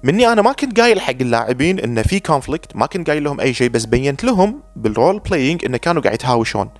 مني 0.03 0.33
أنا 0.33 0.43
ما 0.43 0.53
كنت 0.53 0.81
قايل 0.81 1.01
حق 1.01 1.15
اللاعبين 1.21 1.79
انه 1.81 2.03
في 2.03 2.21
conflict 2.21 2.77
ما 2.77 2.87
كنت 2.87 3.11
قايل 3.11 3.25
لهم 3.25 3.41
أي 3.41 3.55
شيء 3.55 3.69
بس 3.69 3.85
بينت 3.85 4.25
لهم 4.25 4.63
بال 4.77 4.91
role 4.91 5.19
playing 5.19 5.65
انه 5.65 5.77
كانوا 5.77 6.03
قاعد 6.03 6.15
يتهاوشون. 6.15 6.71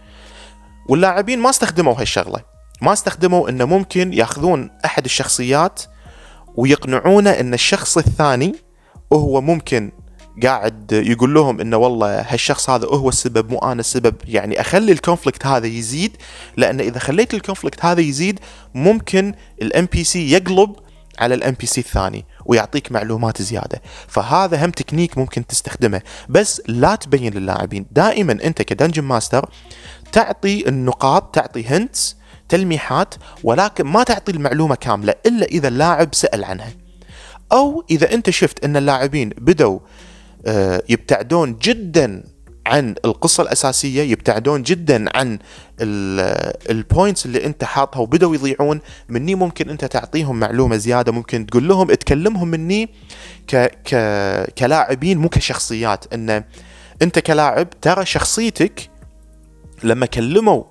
واللاعبين 0.89 1.39
ما 1.39 1.51
استخدموا 1.51 2.01
هالشغلة. 2.01 2.41
ما 2.83 2.93
استخدموا 2.93 3.49
انه 3.49 3.65
ممكن 3.65 4.13
ياخذون 4.13 4.71
أحد 4.85 5.05
الشخصيات 5.05 5.83
ويقنعونه 6.57 7.31
إن 7.31 7.55
الشخص 7.55 7.99
الثاني 7.99 8.55
هو 9.13 9.41
ممكن 9.41 9.93
قاعد 10.43 10.93
يقول 10.93 11.35
لهم 11.35 11.61
انه 11.61 11.77
والله 11.77 12.21
هالشخص 12.21 12.71
هذا 12.71 12.87
هو 12.87 13.09
السبب 13.09 13.51
مو 13.51 13.59
أنا 13.59 13.81
السبب. 13.81 14.15
يعني 14.25 14.61
أخلي 14.61 14.93
ال 14.93 14.99
conflict 14.99 15.47
هذا 15.47 15.67
يزيد 15.67 16.17
لأن 16.57 16.81
إذا 16.81 16.99
خليت 16.99 17.35
ال 17.35 17.40
conflict 17.40 17.85
هذا 17.85 18.01
يزيد 18.01 18.41
ممكن 18.75 19.35
ال 19.63 19.89
NPC 19.93 20.33
يقلب 20.33 20.77
على 21.19 21.35
ال 21.35 21.57
NPC 21.61 21.81
الثاني. 21.81 22.25
ويعطيك 22.49 22.93
معلومات 22.93 23.43
زيادة. 23.43 23.83
فهذا 24.09 24.65
هم 24.65 24.71
تكنيك 24.71 25.19
ممكن 25.19 25.47
تستخدمه. 25.47 26.03
بس 26.29 26.63
لا 26.69 26.95
تبين 26.95 27.35
للاعبين. 27.35 27.87
دائما 27.91 28.33
أنت 28.45 28.63
ك 28.63 28.68
dungeon 28.68 29.03
master 29.03 29.51
تعطي 30.13 30.69
النقاط 30.69 31.35
تعطي 31.35 31.67
hints 31.67 32.17
تلميحات 32.49 33.15
ولكن 33.45 33.87
ما 33.87 34.03
تعطي 34.05 34.33
المعلومة 34.33 34.75
كاملة 34.75 35.15
إلا 35.27 35.47
إذا 35.47 35.69
اللاعب 35.69 36.15
سأل 36.15 36.45
عنها. 36.45 36.73
أو 37.53 37.85
إذا 37.91 38.15
أنت 38.15 38.31
شفت 38.31 38.65
أن 38.65 38.77
اللاعبين 38.77 39.29
بدوا 39.29 39.79
آه، 40.47 40.83
يبتعدون 40.89 41.57
جدا 41.63 42.25
عن 42.69 42.95
القصة 43.05 43.43
الأساسية 43.43 44.03
يبتعدون 44.03 44.63
جدا 44.63 45.05
عن 45.17 45.39
ال 46.71 46.79
points 46.79 47.27
اللي 47.27 47.47
أنت 47.47 47.65
حاطها 47.65 48.01
وبدأوا 48.01 48.35
يضيعون. 48.35 48.81
مني 49.09 49.35
ممكن 49.35 49.71
أنت 49.71 49.85
تعطيهم 49.85 50.41
معلومة 50.41 50.77
زيادة 50.77 51.13
ممكن 51.13 51.47
تقول 51.47 51.69
لهم 51.69 51.95
تكلمهم 51.95 52.49
مني 52.49 52.89
ك 53.49 53.57
ك 53.85 54.55
كلاعبين 54.59 55.19
مو 55.19 55.29
كشخصيات. 55.29 56.15
أن 56.15 56.45
أنت 57.03 57.19
كلاعب 57.19 57.81
ترى 57.81 58.07
شخصيتك 58.07 58.91
لما 59.85 60.07
كلموا 60.07 60.65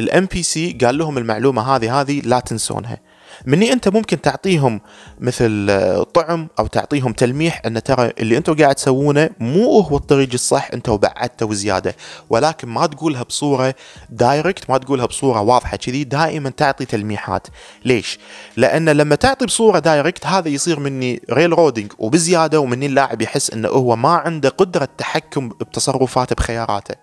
ال 0.00 0.26
NPC 0.26 0.78
قال 0.84 0.98
لهم 0.98 1.18
المعلومة 1.18 1.76
هذه 1.76 2.00
هذه 2.00 2.20
لا 2.20 2.40
تنسونها. 2.40 2.98
مني 3.46 3.72
أنت 3.72 3.88
ممكن 3.88 4.20
تعطيهم 4.20 4.80
مثل 5.20 5.66
آه، 5.70 6.02
طعم 6.02 6.48
أو 6.58 6.66
تعطيهم 6.66 7.12
تلميح 7.12 7.62
أن 7.66 7.82
ترى 7.82 8.12
اللي 8.18 8.36
أنتم 8.36 8.54
قاعد 8.54 8.74
تسوونه 8.74 9.30
مو 9.40 9.80
هو 9.80 9.96
الطريق 9.96 10.28
الصح 10.34 10.68
أنتم 10.74 10.96
بعدته 10.96 11.54
زياده 11.54 11.96
ولكن 12.30 12.68
ما 12.68 12.86
تقولها 12.86 13.22
بصورة 13.22 13.74
direct 14.10 14.70
ما 14.70 14.78
تقولها 14.78 15.06
بصورة 15.06 15.40
واضحة 15.40 15.76
كذي 15.76 16.04
دائما 16.04 16.50
تعطي 16.50 16.84
تلميحات. 16.84 17.46
ليش؟ 17.84 18.18
لأن 18.56 18.88
لما 18.88 19.14
تعطي 19.14 19.46
بصورة 19.46 19.78
direct 19.78 20.26
هذا 20.26 20.48
يصير 20.48 20.80
مني 20.80 21.22
railroading 21.30 21.92
وبزيادة 21.98 22.60
ومني 22.60 22.86
اللاعب 22.86 23.22
يحس 23.22 23.50
أنه 23.50 23.68
هو 23.68 23.96
ما 23.96 24.08
عنده 24.08 24.48
قدرة 24.48 24.88
تحكم 24.98 25.48
بتصرفاته 25.48 26.34
بخياراته. 26.34 26.94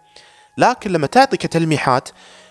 لكن 0.58 0.92
لما 0.92 1.08
تعطي 1.08 1.38
كتلميحات 1.38 2.10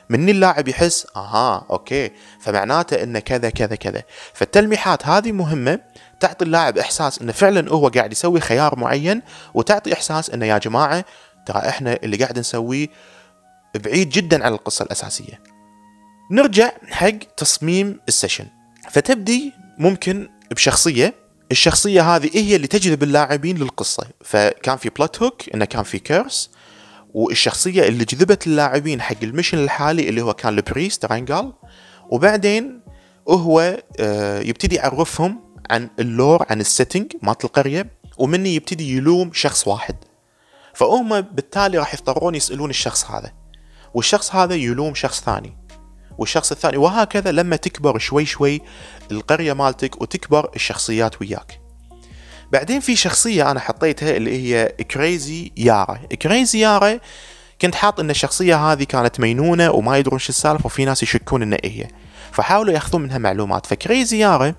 مني 0.08 0.30
اللاعب 0.30 0.68
يحس 0.68 1.06
آها 1.16 1.66
okay 1.70 2.10
فمعناته 2.40 3.02
إنه 3.02 3.18
كذا 3.18 3.50
كذا 3.50 3.76
كذا. 3.76 4.02
فالتلميحات 4.34 5.06
هذه 5.06 5.32
مهمة 5.32 5.80
تعطي 6.20 6.44
اللاعب 6.44 6.78
إحساس 6.78 7.18
إنه 7.22 7.32
فعلا 7.32 7.70
هو 7.70 7.88
قاعد 7.88 8.12
يسوي 8.12 8.40
خيار 8.40 8.78
معين 8.78 9.22
وتعطي 9.54 9.92
إحساس 9.92 10.30
إنه 10.30 10.46
يا 10.46 10.58
جماعة 10.58 11.04
ترى 11.46 11.58
إحنا 11.58 11.98
اللي 12.02 12.16
قاعد 12.16 12.38
نسويه 12.38 12.88
بعيد 13.74 14.08
جدا 14.08 14.44
عن 14.44 14.52
القصة 14.52 14.82
الأساسية. 14.82 15.40
نرجع 16.30 16.72
حق 16.90 17.18
تصميم 17.36 18.00
ال 18.08 18.12
session. 18.12 18.46
فتبدي 18.90 19.52
ممكن 19.78 20.28
بشخصية 20.50 21.14
الشخصية 21.50 22.16
هذه 22.16 22.30
هي 22.34 22.56
اللي 22.56 22.66
تجذب 22.66 23.02
اللاعبين 23.02 23.58
للقصة. 23.58 24.06
فكان 24.24 24.76
في 24.76 24.88
plot 24.88 25.22
hook 25.22 25.54
إنه 25.54 25.64
كان 25.64 25.82
في 25.82 25.98
curse 25.98 26.50
والشخصية 27.14 27.88
اللي 27.88 28.04
جذبت 28.04 28.46
اللاعبين 28.46 29.00
حق 29.00 29.16
ال 29.22 29.27
mission 29.27 29.58
الحالي 29.58 30.08
اللي 30.08 30.22
هو 30.22 30.34
كان 30.34 30.58
ال 30.58 30.65
priest 30.65 31.04
رانجال. 31.04 31.52
وبعدين 32.10 32.80
هو 33.28 33.82
آه، 34.00 34.40
يبتدي 34.40 34.76
يعرفهم 34.76 35.40
عن 35.70 35.90
ال 35.98 36.08
lore 36.08 36.46
عن 36.50 36.60
ال 36.60 36.67
setting 36.67 37.12
مالت 37.22 37.44
القرية 37.44 37.90
ومني 38.18 38.54
يبتدي 38.54 38.96
يلوم 38.96 39.30
شخص 39.32 39.68
واحد. 39.68 39.96
فهم 40.74 41.20
بالتالي 41.20 41.78
راح 41.78 41.94
يضطرون 41.94 42.34
يسألون 42.34 42.70
الشخص 42.70 43.10
هذا. 43.10 43.32
والشخص 43.94 44.34
هذا 44.34 44.54
يلوم 44.54 44.94
شخص 44.94 45.20
ثاني. 45.22 45.56
والشخص 46.18 46.52
الثاني 46.52 46.76
وهكذا 46.76 47.32
لما 47.32 47.56
تكبر 47.56 47.98
شوي 47.98 48.26
شوي 48.26 48.60
القرية 49.10 49.52
مالتك 49.52 50.02
وتكبر 50.02 50.50
الشخصيات 50.56 51.20
وياك. 51.20 51.63
بعدين 52.52 52.80
في 52.80 52.96
شخصية 52.96 53.50
أنا 53.50 53.60
حطيتها 53.60 54.16
اللي 54.16 54.42
هي 54.42 54.68
crazy 54.68 55.52
يارا. 55.56 55.96
crazy 56.22 56.58
يارا 56.58 56.98
كنت 57.62 57.74
حاط 57.74 58.00
إن 58.00 58.10
الشخصية 58.10 58.72
هذه 58.72 58.84
كانت 58.84 59.20
مينونة 59.20 59.70
وما 59.70 59.98
يدرون 59.98 60.18
شو 60.18 60.28
السالفة 60.28 60.66
وفي 60.66 60.84
ناس 60.84 61.02
يشكون 61.02 61.42
انها 61.42 61.58
هي. 61.64 61.88
فحاولوا 62.32 62.72
يأخذون 62.74 63.02
منها 63.02 63.18
معلومات. 63.18 63.66
ف 63.66 63.75
crazy 63.75 64.18
يارا 64.18 64.54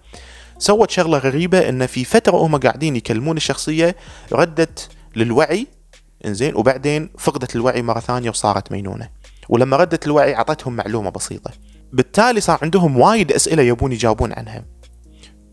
سوت 0.57 0.91
شغلة 0.91 1.17
غريبة 1.17 1.69
إن 1.69 1.85
في 1.85 2.05
فترة 2.05 2.37
هم 2.37 2.57
قاعدين 2.57 2.95
يكلمون 2.95 3.37
الشخصية 3.37 3.95
ردت 4.33 4.89
للوعي 5.15 5.67
إنزين 6.25 6.55
وبعدين 6.55 7.09
فقدت 7.17 7.55
الوعي 7.55 7.81
مرة 7.81 7.99
ثانية 7.99 8.29
وصارت 8.29 8.71
مينونة. 8.71 9.09
ولما 9.49 9.77
ردت 9.77 10.05
الوعي 10.05 10.35
أعطتهم 10.35 10.75
معلومة 10.75 11.09
بسيطة. 11.09 11.51
بالتالي 11.93 12.41
صار 12.41 12.59
عندهم 12.61 12.97
وايد 12.97 13.31
أسئلة 13.31 13.63
يبون 13.63 13.91
يجاوبون 13.91 14.33
عنها. 14.33 14.65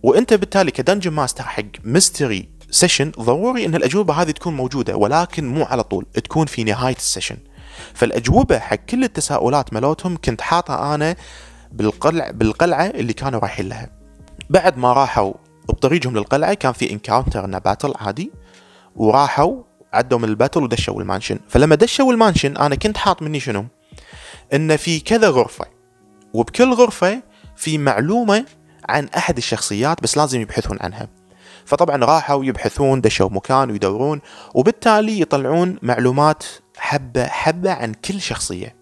وانت 0.02 0.34
بالتالي 0.34 0.70
ك 0.70 0.75
dungeon 0.75 1.10
master 1.10 1.44
حق 1.44 1.62
mystery 1.84 2.48
session 2.70 3.10
ضروري 3.10 3.66
إن 3.66 3.74
الأجوبة 3.74 4.14
هذه 4.14 4.30
تكون 4.30 4.56
موجودة 4.56 4.96
ولكن 4.96 5.48
مو 5.48 5.64
على 5.64 5.82
طول 5.82 6.06
تكون 6.14 6.46
في 6.46 6.64
نهاية 6.64 6.96
ال 6.96 7.01
session 7.01 7.36
فالأجوبة 7.94 8.58
حق 8.58 8.76
كل 8.76 9.04
التساؤلات 9.04 9.72
مالتهم 9.72 10.16
كنت 10.24 10.40
حاطها 10.40 10.94
أنا 10.94 11.16
بالقلع 11.72 12.30
بالقلعة 12.30 12.86
اللي 12.86 13.12
كانوا 13.12 13.40
رايحين 13.40 13.68
لها. 13.68 13.90
بعد 14.50 14.78
ما 14.78 14.92
راحوا 14.92 15.32
بطريقهم 15.68 16.16
للقلعة 16.16 16.54
كان 16.54 16.72
في 16.72 16.92
encounter 16.92 17.44
انه 17.44 17.58
battle 17.58 17.92
عادي 17.96 18.32
وراحوا 18.96 19.62
عدوا 19.92 20.18
من 20.18 20.28
ال 20.28 20.33
battle 20.33 20.62
ودشوا 20.62 21.00
ال 21.00 21.04
mansion. 21.04 21.38
فلما 21.48 21.74
دشوا 21.74 22.12
المانشن 22.12 22.56
أنا 22.56 22.74
كنت 22.74 22.96
حاط 22.96 23.22
مني 23.22 23.40
شنو؟ 23.40 23.66
إن 24.54 24.76
في 24.76 25.00
كذا 25.00 25.28
غرفة 25.28 25.66
وبكل 26.34 26.72
غرفة 26.72 27.22
في 27.56 27.78
معلومة 27.78 28.44
عن 28.88 29.08
أحد 29.16 29.36
الشخصيات 29.36 30.02
بس 30.02 30.16
لازم 30.16 30.40
يبحثون 30.40 30.78
عنها. 30.80 31.08
فطبعا 31.64 31.96
راحوا 31.96 32.44
يبحثون 32.44 33.00
دشوا 33.00 33.28
مكان 33.28 33.70
ويدورون 33.70 34.20
وبالتالي 34.54 35.20
يطلعون 35.20 35.78
معلومات 35.82 36.44
حبة 36.76 37.26
حبة 37.26 37.72
عن 37.72 37.94
كل 37.94 38.20
شخصية. 38.20 38.76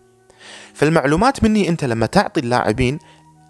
فالمعلومات 0.75 1.45
مني 1.45 1.69
أنت 1.69 1.85
لما 1.85 2.07
تعطي 2.07 2.41
اللاعبين 2.41 2.99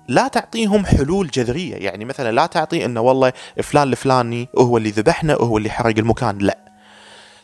لا 0.08 0.28
تعطيهم 0.28 0.86
حلول 0.86 1.28
جذرية. 1.28 1.74
يعني 1.74 2.04
مثلا 2.04 2.32
لا 2.32 2.46
تعطي 2.46 2.84
إنه 2.84 3.00
والله 3.00 3.32
فلان 3.62 3.88
الفلاني 3.88 4.48
هو 4.58 4.76
اللي 4.76 4.90
ذبحنا 4.90 5.36
وهو 5.36 5.58
اللي 5.58 5.70
حرق 5.70 5.98
المكان. 5.98 6.38
لا. 6.38 6.58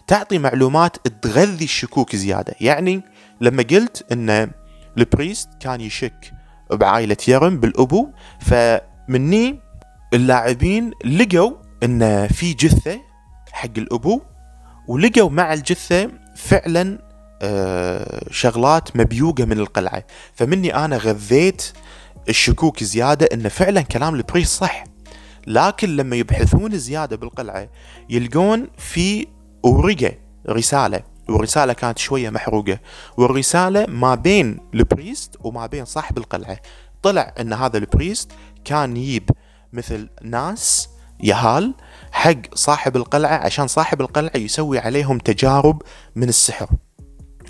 تعطي 0.06 0.38
معلومات 0.38 1.08
تغذي 1.08 1.64
الشكوك 1.64 2.16
زيادة. 2.16 2.54
يعني 2.60 3.02
لما 3.40 3.62
قلت 3.62 4.12
ان 4.12 4.50
البريست 4.98 5.48
كان 5.60 5.80
يشك 5.80 6.32
بعائلة 6.70 7.16
يرم 7.28 7.60
بالأبو 7.60 8.08
ف 8.40 8.54
مني 9.08 9.60
اللاعبين 10.14 10.90
لقوا 11.04 11.52
إن 11.82 12.28
في 12.28 12.52
جثة 12.52 13.00
حق 13.52 13.78
الأبو 13.78 14.20
ولقوا 14.88 15.30
مع 15.30 15.52
الجثة 15.52 16.10
فعلا 16.36 17.06
آه، 17.42 18.26
شغلات 18.30 18.96
مبيوقة 18.96 19.44
من 19.44 19.58
القلعة. 19.58 20.04
فمني 20.34 20.74
أنا 20.84 20.96
غذيت 20.96 21.72
الشكوك 22.28 22.82
زيادة 22.84 23.28
إن 23.32 23.48
فعلا 23.48 23.80
كلام 23.80 24.14
البريس 24.14 24.48
صح. 24.48 24.84
لكن 25.46 25.96
لما 25.96 26.16
يبحثون 26.16 26.78
زيادة 26.78 27.16
بالقلعة 27.16 27.68
يلقون 28.10 28.68
في 28.78 29.26
ورقه 29.62 30.12
رسالة 30.48 31.00
والرسالة 31.28 31.72
كانت 31.72 31.98
شوية 31.98 32.30
محروقة. 32.30 32.78
والرسالة 33.16 33.86
ما 33.88 34.14
بين 34.14 34.58
البريست 34.74 35.36
وما 35.40 35.66
بين 35.66 35.84
صاحب 35.84 36.18
القلعة. 36.18 36.58
طلع 37.02 37.34
إن 37.40 37.52
هذا 37.52 37.78
البريست 37.78 38.32
كان 38.66 38.96
يجيب 38.96 39.30
مثل 39.72 40.08
ناس 40.22 40.88
يهال 41.20 41.74
حق 42.12 42.54
صاحب 42.54 42.96
القلعة 42.96 43.36
عشان 43.36 43.66
صاحب 43.66 44.00
القلعة 44.00 44.36
يسوي 44.36 44.78
عليهم 44.78 45.18
تجارب 45.18 45.82
من 46.16 46.28
السحر 46.28 46.68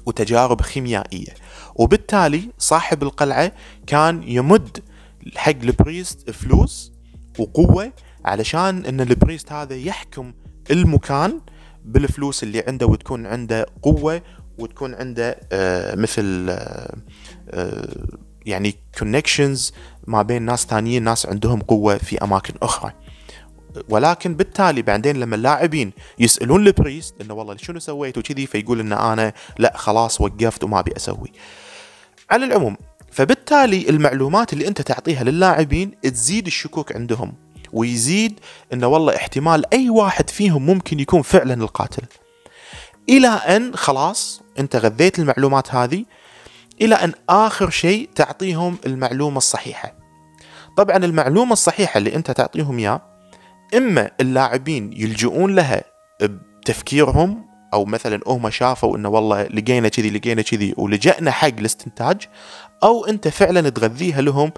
وتجارب 0.06 0.60
خيميائية. 0.60 1.34
وبالتالي 1.74 2.50
صاحب 2.58 3.02
القلعة 3.02 3.52
كان 3.86 4.22
يمد 4.22 4.78
حق 5.36 5.50
ال 5.62 5.72
priest 5.72 6.30
فلوس 6.30 6.92
وقوة 7.38 7.92
علشان 8.24 8.86
إن 8.86 9.00
ال 9.00 9.07
priest 9.07 9.52
هذا 9.52 9.74
يحكم 9.74 10.32
المكان 10.70 11.40
بالفلوس 11.84 12.42
اللي 12.42 12.64
عنده 12.68 12.86
وتكون 12.86 13.26
عنده 13.26 13.66
قوة 13.82 14.22
وتكون 14.58 14.94
عنده 14.94 15.40
آه 15.52 15.94
مثل 15.94 16.46
آه 16.50 16.96
آه 17.50 18.06
يعني 18.46 18.74
connections 18.98 19.72
ما 20.06 20.22
بين 20.22 20.42
ناس 20.42 20.66
ثانيين 20.66 21.02
ناس 21.02 21.26
عندهم 21.26 21.60
قوة 21.60 21.98
في 21.98 22.24
أماكن 22.24 22.54
أخرى 22.62 22.92
ولكن 23.88 24.34
بالتالي 24.34 24.82
بعدين 24.82 25.16
لما 25.16 25.36
اللاعبين 25.36 25.92
يسألون 26.18 26.66
البريست 26.66 27.14
إنه 27.20 27.34
والله 27.34 27.56
شنو 27.56 27.78
سويت 27.78 28.18
وكذي 28.18 28.46
فيقول 28.46 28.80
إن 28.80 28.92
أنا 28.92 29.32
لا 29.58 29.72
خلاص 29.76 30.20
وقفت 30.20 30.64
وما 30.64 30.78
أبي 30.80 30.96
أسوي. 30.96 31.32
على 32.30 32.44
العموم 32.44 32.76
فبالتالي 33.12 33.88
المعلومات 33.88 34.52
اللي 34.52 34.68
أنت 34.68 34.80
تعطيها 34.82 35.24
للاعبين 35.24 36.00
تزيد 36.02 36.46
الشكوك 36.46 36.96
عندهم 36.96 37.34
ويزيد 37.72 38.40
انه 38.72 38.86
والله 38.86 39.16
احتمال 39.16 39.74
أي 39.74 39.90
واحد 39.90 40.30
فيهم 40.30 40.66
ممكن 40.66 41.00
يكون 41.00 41.22
فعلا 41.22 41.54
القاتل. 41.54 42.02
إلى 43.08 43.28
أن 43.28 43.76
خلاص 43.76 44.42
أنت 44.58 44.76
غذيت 44.76 45.18
المعلومات 45.18 45.74
هذه 45.74 46.04
إلى 46.80 46.94
أن 46.94 47.12
آخر 47.28 47.70
شيء 47.70 48.08
تعطيهم 48.14 48.78
المعلومة 48.86 49.38
الصحيحة. 49.38 49.94
طبعا 50.76 50.96
المعلومة 50.96 51.52
الصحيحة 51.52 51.98
اللي 51.98 52.14
أنت 52.14 52.30
تعطيهم 52.30 52.78
اياه 52.78 53.00
إما 53.76 54.10
اللاعبين 54.20 54.92
يلجؤون 54.92 55.54
لها 55.54 55.84
بتفكيرهم 56.22 57.46
أو 57.74 57.84
مثلا 57.84 58.20
هم 58.26 58.50
شافوا 58.50 58.96
إنه 58.96 59.08
والله 59.08 59.42
لقينا 59.42 59.88
كذي 59.88 60.10
لقينا 60.10 60.42
كذي 60.42 60.74
ولجأنا 60.76 61.30
حق 61.30 61.48
الاستنتاج 61.48 62.22
أو 62.82 63.06
أنت 63.06 63.28
فعلا 63.28 63.68
تغذيها 63.68 64.20
لهم 64.20 64.52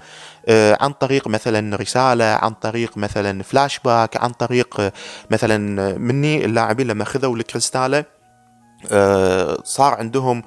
آه، 0.47 0.77
عن 0.81 0.93
طريق 0.93 1.27
مثلا 1.27 1.75
رسالة 1.75 2.25
عن 2.25 2.53
طريق 2.53 2.97
مثلا 2.97 3.43
فلاش 3.43 3.79
باك 3.79 4.17
عن 4.17 4.29
طريق 4.29 4.79
آه، 4.79 4.93
مثلا 5.31 5.57
مني 5.97 6.45
اللاعبين 6.45 6.87
لما 6.87 7.05
خذوا 7.05 7.35
الكريستالة 7.35 8.05
آه، 8.91 9.57
صار 9.63 9.93
عندهم 9.93 10.43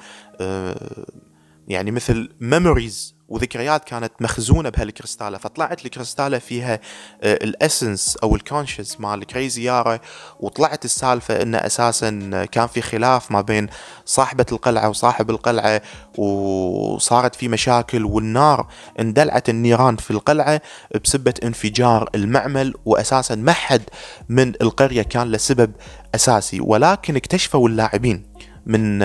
يعني 1.72 1.90
مثل 1.90 2.28
memories 2.40 3.14
وذكريات 3.28 3.84
كانت 3.84 4.12
مخزونة 4.20 4.68
بهالكريستالة 4.68 5.38
فطلعت 5.38 5.84
الكريستالة 5.84 6.38
فيها 6.38 6.80
ال 7.22 7.34
essence 7.34 8.16
أو 8.22 8.36
ال 8.36 8.43
conscious 8.43 9.00
مال 9.00 9.24
كريزي 9.24 9.62
يارا 9.62 9.98
وطلعت 10.40 10.84
السالفة 10.84 11.42
إنه 11.42 11.58
أساسا 11.58 12.44
كان 12.52 12.66
في 12.66 12.82
خلاف 12.82 13.30
ما 13.30 13.40
بين 13.40 13.68
صاحبة 14.04 14.46
القلعة 14.52 14.88
وصاحب 14.88 15.30
القلعة 15.30 15.82
وصارت 16.18 17.34
في 17.34 17.48
مشاكل 17.48 18.04
والنار 18.04 18.66
اندلعت 19.00 19.48
النيران 19.48 19.96
في 19.96 20.10
القلعة 20.10 20.60
بسبة 21.04 21.34
انفجار 21.44 22.10
المعمل 22.14 22.74
واساسا 22.84 23.34
ما 23.34 23.52
حد 23.52 23.82
من 24.28 24.52
القرية 24.62 25.02
كان 25.02 25.30
له 25.30 25.38
سبب 25.38 25.72
أساسي 26.14 26.60
ولكن 26.60 27.16
اكتشفوا 27.16 27.68
اللاعبين. 27.68 28.31
من 28.66 28.98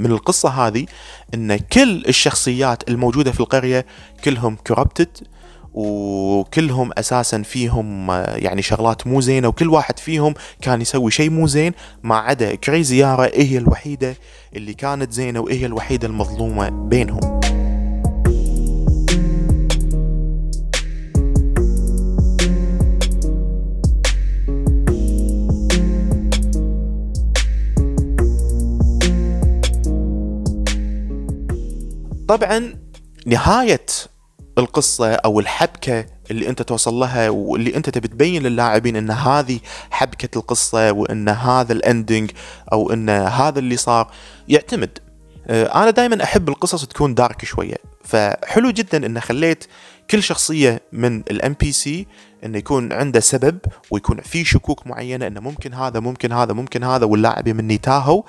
من 0.00 0.06
القصة 0.10 0.48
هذه 0.48 0.86
إن 1.34 1.56
كل 1.56 2.04
الشخصيات 2.08 2.88
الموجودة 2.88 3.32
في 3.32 3.40
القرية 3.40 3.86
كلهم 4.24 4.56
كوربتد 4.66 5.08
وكلهم 5.74 6.90
أساسا 6.98 7.42
فيهم 7.42 8.10
يعني 8.34 8.62
شغلات 8.62 9.06
مو 9.06 9.20
زينة 9.20 9.48
وكل 9.48 9.68
واحد 9.68 9.98
فيهم 9.98 10.34
كان 10.62 10.80
يسوي 10.80 11.10
شيء 11.10 11.30
مو 11.30 11.46
زين 11.46 11.72
ما 12.02 12.16
عدا 12.16 12.54
كريزي 12.54 12.98
يارا 12.98 13.28
هي 13.34 13.58
الوحيدة 13.58 14.14
اللي 14.56 14.74
كانت 14.74 15.12
زينة 15.12 15.40
وهي 15.40 15.66
الوحيدة 15.66 16.08
المظلومة 16.08 16.68
بينهم. 16.68 17.40
طبعا 32.28 32.74
نهاية 33.26 33.86
القصة 34.58 35.14
أو 35.14 35.40
الحبكة 35.40 36.06
اللي 36.30 36.48
أنت 36.48 36.62
توصل 36.62 36.94
لها 36.94 37.28
واللي 37.28 37.76
أنت 37.76 37.90
تبي 37.90 38.08
تبين 38.08 38.42
للاعبين 38.42 38.96
أن 38.96 39.10
هذه 39.10 39.60
حبكة 39.90 40.38
القصة 40.38 40.92
وأن 40.92 41.28
هذا 41.28 41.72
ال 41.72 41.80
ending 41.80 42.30
أو 42.72 42.92
أن 42.92 43.10
هذا 43.10 43.58
اللي 43.58 43.76
صار 43.76 44.10
يعتمد. 44.48 44.98
آه، 45.46 45.82
أنا 45.82 45.90
دائما 45.90 46.24
أحب 46.24 46.48
القصص 46.48 46.84
تكون 46.84 47.14
dark 47.14 47.44
شوية. 47.44 47.76
فحلو 48.04 48.70
جدا 48.70 49.06
أن 49.06 49.20
خليت 49.20 49.64
كل 50.10 50.22
شخصية 50.22 50.80
من 50.92 51.20
ال 51.20 51.52
NPC 51.60 52.06
انه 52.44 52.58
يكون 52.58 52.92
عنده 52.92 53.20
سبب 53.20 53.58
ويكون 53.90 54.20
في 54.20 54.44
شكوك 54.44 54.86
معينة 54.86 55.26
انه 55.26 55.40
ممكن 55.40 55.74
هذا 55.74 56.00
ممكن 56.00 56.32
هذا 56.32 56.52
ممكن 56.52 56.84
هذا 56.84 57.04
واللاعب 57.04 57.48
مني 57.48 57.78
تاهوا. 57.78 58.22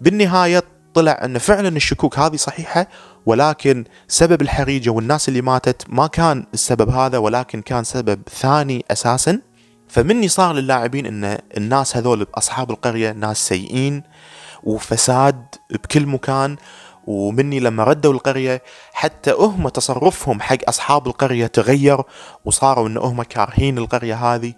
بالنهاية 0.00 0.62
طلع 0.94 1.20
أن 1.24 1.38
فعلا 1.38 1.68
الشكوك 1.68 2.18
هذه 2.18 2.36
صحيحة 2.36 2.86
ولكن 3.26 3.84
سبب 4.08 4.42
الحريجة 4.42 4.90
والناس 4.90 5.28
اللي 5.28 5.42
ماتت 5.42 5.84
ما 5.88 6.06
كان 6.06 6.46
السبب 6.54 6.90
هذا 6.90 7.18
ولكن 7.18 7.62
كان 7.62 7.84
سبب 7.84 8.22
ثاني 8.30 8.84
أساسا. 8.90 9.40
فمني 9.88 10.28
صار 10.28 10.54
للاعبين 10.54 11.06
أن 11.06 11.38
الناس 11.56 11.96
هذول 11.96 12.26
اصحاب 12.34 12.70
القرية 12.70 13.12
ناس 13.12 13.48
سيئين 13.48 14.02
وفساد 14.62 15.44
بكل 15.70 16.06
مكان 16.06 16.56
ومني 17.06 17.60
لما 17.60 17.84
ردوا 17.84 18.12
القرية 18.12 18.62
حتى 18.92 19.30
هم 19.30 19.68
تصرفهم 19.68 20.40
حق 20.40 20.58
أصحاب 20.68 21.06
القرية 21.06 21.46
تغير 21.46 22.02
وصاروا 22.44 22.88
إن 22.88 22.96
هم 22.96 23.22
كارهين 23.22 23.78
القرية 23.78 24.14
هذه. 24.14 24.52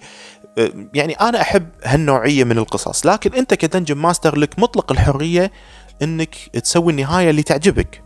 يعني 0.94 1.14
أنا 1.14 1.40
أحب 1.40 1.68
هالنوعية 1.84 2.44
من 2.44 2.58
القصص 2.58 3.06
لكن 3.06 3.34
أنت 3.34 3.54
ك 3.54 3.60
dungeon 3.60 3.96
master 3.96 4.38
لك 4.38 4.58
مطلق 4.58 4.92
الحرية 4.92 5.52
إنك 6.02 6.34
تسوي 6.34 6.92
النهاية 6.92 7.30
اللي 7.30 7.42
تعجبك. 7.42 8.02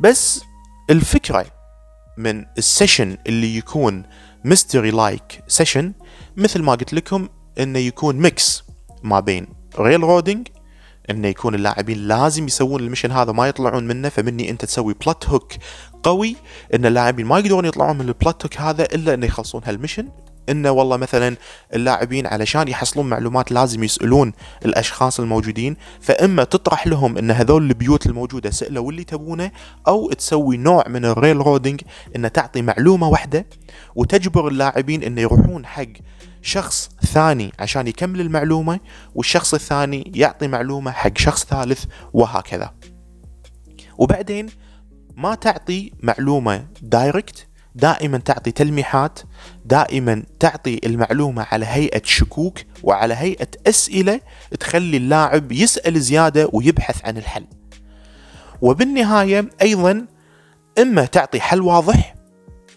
بس 0.00 0.44
الفكرة 0.90 1.46
من 2.18 2.44
ال 2.58 2.65
session 2.65 3.16
اللي 3.26 3.56
يكون 3.56 4.02
mystery 4.44 4.90
like 4.90 5.42
session 5.48 5.92
مثل 6.36 6.62
ما 6.62 6.72
قلت 6.72 6.92
لكم 6.92 7.28
إنه 7.58 7.78
يكون 7.78 8.16
mix 8.16 8.64
ما 9.02 9.20
بين 9.20 9.46
railroading 9.78 10.48
إنه 11.10 11.28
يكون 11.28 11.54
اللاعبين 11.54 11.98
لازم 11.98 12.46
يسوون 12.46 12.80
ال 12.80 12.84
mission 12.84 13.12
هذا 13.12 13.32
ما 13.32 13.48
يطلعون 13.48 13.86
منه 13.86 14.08
فمني 14.08 14.50
أنت 14.50 14.64
تسوي 14.64 14.94
plot 14.94 15.28
hook 15.28 15.52
قوي 16.02 16.36
إن 16.74 16.86
اللاعبين 16.86 17.26
ما 17.26 17.38
يقدرون 17.38 17.64
يطلعون 17.64 17.98
من 17.98 18.08
ال 18.08 18.15
plot 18.15 18.42
hook 18.42 18.56
هذا 18.56 18.84
إلا 18.84 19.14
إنه 19.14 19.26
يخلصون 19.26 19.62
هال 19.64 19.73
mission. 19.73 20.08
انه 20.48 20.70
والله 20.70 20.96
مثلا 20.96 21.36
اللاعبين 21.74 22.26
علشان 22.26 22.68
يحصلون 22.68 23.08
معلومات 23.08 23.52
لازم 23.52 23.84
يسألون 23.84 24.32
الأشخاص 24.64 25.20
الموجودين 25.20 25.76
فإما 26.00 26.44
تطرح 26.44 26.86
لهم 26.86 27.18
إن 27.18 27.30
هذول 27.30 27.68
البيوت 27.68 28.06
الموجودة 28.06 28.50
سألوا 28.50 28.86
واللي 28.86 29.04
تبونه 29.04 29.50
أو 29.88 30.12
تسوي 30.12 30.56
نوع 30.56 30.84
من 30.88 31.04
ال 31.04 31.36
railroading 31.36 31.80
إن 32.16 32.32
تعطي 32.32 32.62
معلومة 32.62 33.08
واحدة 33.08 33.46
وتجبر 33.94 34.48
اللاعبين 34.48 35.02
انه 35.02 35.20
يروحون 35.20 35.66
حق 35.66 35.86
شخص 36.42 36.90
ثاني 37.02 37.52
عشان 37.58 37.86
يكمل 37.86 38.20
المعلومة 38.20 38.80
والشخص 39.14 39.54
الثاني 39.54 40.12
يعطي 40.14 40.48
معلومة 40.48 40.90
حق 40.90 41.18
شخص 41.18 41.44
ثالث 41.44 41.84
وهكذا. 42.12 42.74
وبعدين 43.98 44.46
ما 45.16 45.34
تعطي 45.34 45.92
معلومة 46.02 46.66
direct 46.82 47.46
دائما 47.76 48.18
تعطي 48.18 48.50
تلميحات 48.50 49.18
دائما 49.64 50.22
تعطي 50.40 50.80
المعلومة 50.86 51.46
على 51.52 51.66
هيئة 51.66 52.02
شكوك 52.04 52.58
وعلى 52.82 53.14
هيئة 53.14 53.48
أسئلة 53.66 54.20
تخلي 54.60 54.96
اللاعب 54.96 55.52
يسأل 55.52 56.00
زيادة 56.00 56.48
ويبحث 56.52 57.04
عن 57.04 57.16
الحل. 57.16 57.44
وبالنهاية 58.62 59.50
أيضا 59.62 60.06
إما 60.78 61.04
تعطي 61.04 61.40
حل 61.40 61.60
واضح 61.60 62.14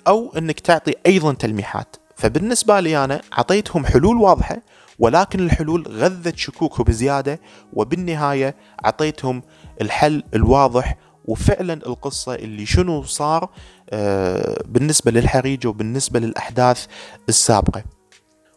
أو 0.07 0.33
أنك 0.37 0.59
تعطي 0.59 0.93
أيضا 1.05 1.33
تلميحات. 1.33 1.95
فبالنسبة 2.15 2.79
لي 2.79 3.03
أنا 3.03 3.21
أعطيتهم 3.37 3.85
حلول 3.85 4.17
واضحة 4.17 4.57
ولكن 4.99 5.39
الحلول 5.39 5.87
غذت 5.87 6.37
شكوكهم 6.37 6.83
بزيادة 6.83 7.39
وبالنهاية 7.73 8.55
أعطيتهم 8.85 9.43
الحل 9.81 10.23
الواضح 10.33 10.97
وفعلا 11.29 11.73
القصة 11.73 12.35
اللي 12.35 12.65
شنو 12.65 13.03
صار 13.03 13.49
آه، 13.89 14.63
بالنسبة 14.65 15.11
للحريجة 15.11 15.67
وبالنسبة 15.67 16.19
للأحداث 16.19 16.85
السابقة. 17.29 17.83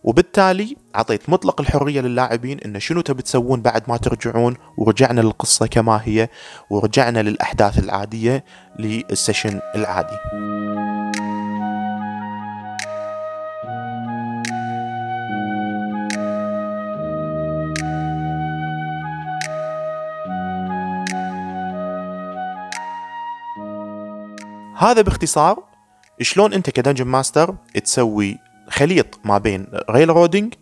وبالتالي 0.04 0.76
أعطيت 0.96 1.28
مطلق 1.28 1.60
الحرية 1.60 2.00
للاعبين 2.00 2.60
إن 2.60 2.80
شنو 2.80 3.00
تبي 3.00 3.22
تسوون 3.22 3.62
بعد 3.62 3.82
ما 3.88 3.96
ترجعون 3.96 4.56
ورجعنا 4.76 5.20
للقصة 5.20 5.66
كما 5.66 6.00
هي 6.04 6.28
ورجعنا 6.70 7.22
للأحداث 7.22 7.78
العادية 7.78 8.44
للسيشن 8.78 9.60
العادي. 9.74 10.16
هذا 24.82 25.02
باختصار 25.02 25.64
شلون 26.20 26.52
انت 26.52 26.70
ك 26.70 26.75
dungeon 26.75 27.06
master 27.06 27.54
تسوي 27.84 28.38
خليط 28.68 29.20
ما 29.24 29.38
بين 29.38 29.66
railroading 29.90 30.54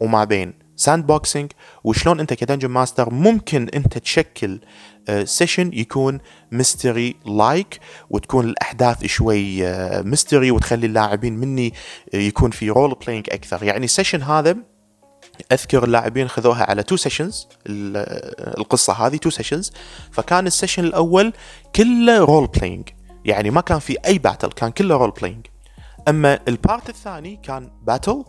وما 0.00 0.24
بين 0.24 0.54
sandboxing 0.76 1.52
وشلون 1.84 2.20
انت 2.20 2.32
ك 2.32 2.37
dungeon 2.37 2.68
master 2.68 3.14
ممكن 3.14 3.68
انت 3.74 3.98
تشكل 3.98 4.60
session 5.24 5.66
آه، 5.66 5.78
يكون 5.78 6.18
mystery 6.52 7.16
like 7.26 7.80
وتكون 8.10 8.44
الأحداث 8.44 9.06
شوي 9.06 9.62
mystery 10.02 10.50
وتخلي 10.50 10.86
اللاعبين 10.86 11.36
مني 11.36 11.72
يكون 12.14 12.50
في 12.50 12.70
role 12.70 12.94
playing 12.94 13.26
أكثر. 13.32 13.62
يعني 13.62 13.84
ال 13.84 13.89
session 13.89 14.22
هذا 14.22 14.56
أذكر 15.52 15.84
اللاعبين 15.84 16.28
خذوها 16.28 16.70
على 16.70 16.82
two 16.82 16.96
sessions 16.96 17.48
القصة 17.66 18.92
هذه 18.92 19.16
two 19.16 19.30
sessions 19.30 19.72
فكان 20.12 20.46
ال 20.46 20.51
session 20.51 20.84
الأول 20.84 21.32
كله 21.74 22.18
role 22.18 22.46
playing 22.46 22.88
يعني 23.24 23.50
ما 23.50 23.60
كان 23.60 23.78
في 23.78 23.96
أي 24.06 24.18
battle 24.18 24.48
كان 24.48 24.70
كله 24.70 24.96
role 24.96 25.10
playing 25.10 25.46
أما 26.08 26.40
ال 26.48 26.56
part 26.56 26.88
الثاني 26.88 27.40
كان 27.42 27.70
battle 27.82 28.24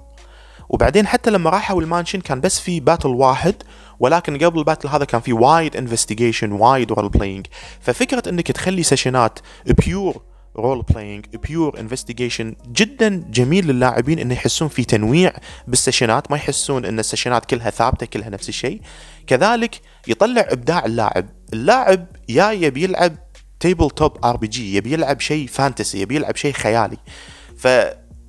وبعدين 0.69 1.07
حتى 1.07 1.31
لما 1.31 1.49
راحوا 1.49 1.81
ال 1.81 1.86
mansion 1.86 2.21
كان 2.21 2.41
بس 2.41 2.59
في 2.59 2.79
battle 2.79 3.09
واحد 3.09 3.55
ولكن 3.99 4.37
قبل 4.37 4.59
ال 4.59 4.63
battle 4.63 4.87
هذا 4.87 5.05
كان 5.05 5.21
في 5.21 5.33
وايد 5.33 5.75
investigation 5.75 6.51
وايد 6.51 6.91
role 6.91 7.09
playing 7.09 7.47
ففكرة 7.79 8.29
إنك 8.29 8.51
تخلي 8.51 8.83
سيشنات 8.83 9.39
pure 9.85 10.21
role 10.55 10.81
playing 10.81 11.25
pure 11.35 11.79
investigation 11.79 12.55
جدا 12.67 13.25
جميل 13.29 13.67
للاعبين 13.67 14.19
انه 14.19 14.33
يحسون 14.33 14.67
في 14.67 14.83
تنويع 14.83 15.33
بالسيشنات 15.67 16.31
ما 16.31 16.37
يحسون 16.37 16.85
إن 16.85 16.99
السيشنات 16.99 17.45
كلها 17.45 17.69
ثابتة 17.69 18.05
كلها 18.05 18.29
نفس 18.29 18.49
الشيء. 18.49 18.81
كذلك 19.27 19.81
يطلع 20.07 20.45
إبداع 20.49 20.85
اللاعب. 20.85 21.29
اللاعب 21.53 22.05
يا 22.29 22.51
يبي 22.51 22.83
يلعب 22.83 23.15
tabletop 23.61 24.25
RPG 24.25 24.75
يبي 24.75 24.93
يلعب 24.93 25.19
شيء 25.19 25.47
fantasy 25.47 26.01
يبي 26.01 26.15
يلعب 26.15 26.35
شيء 26.35 26.53
خيالي. 26.53 26.97
ف 27.57 27.67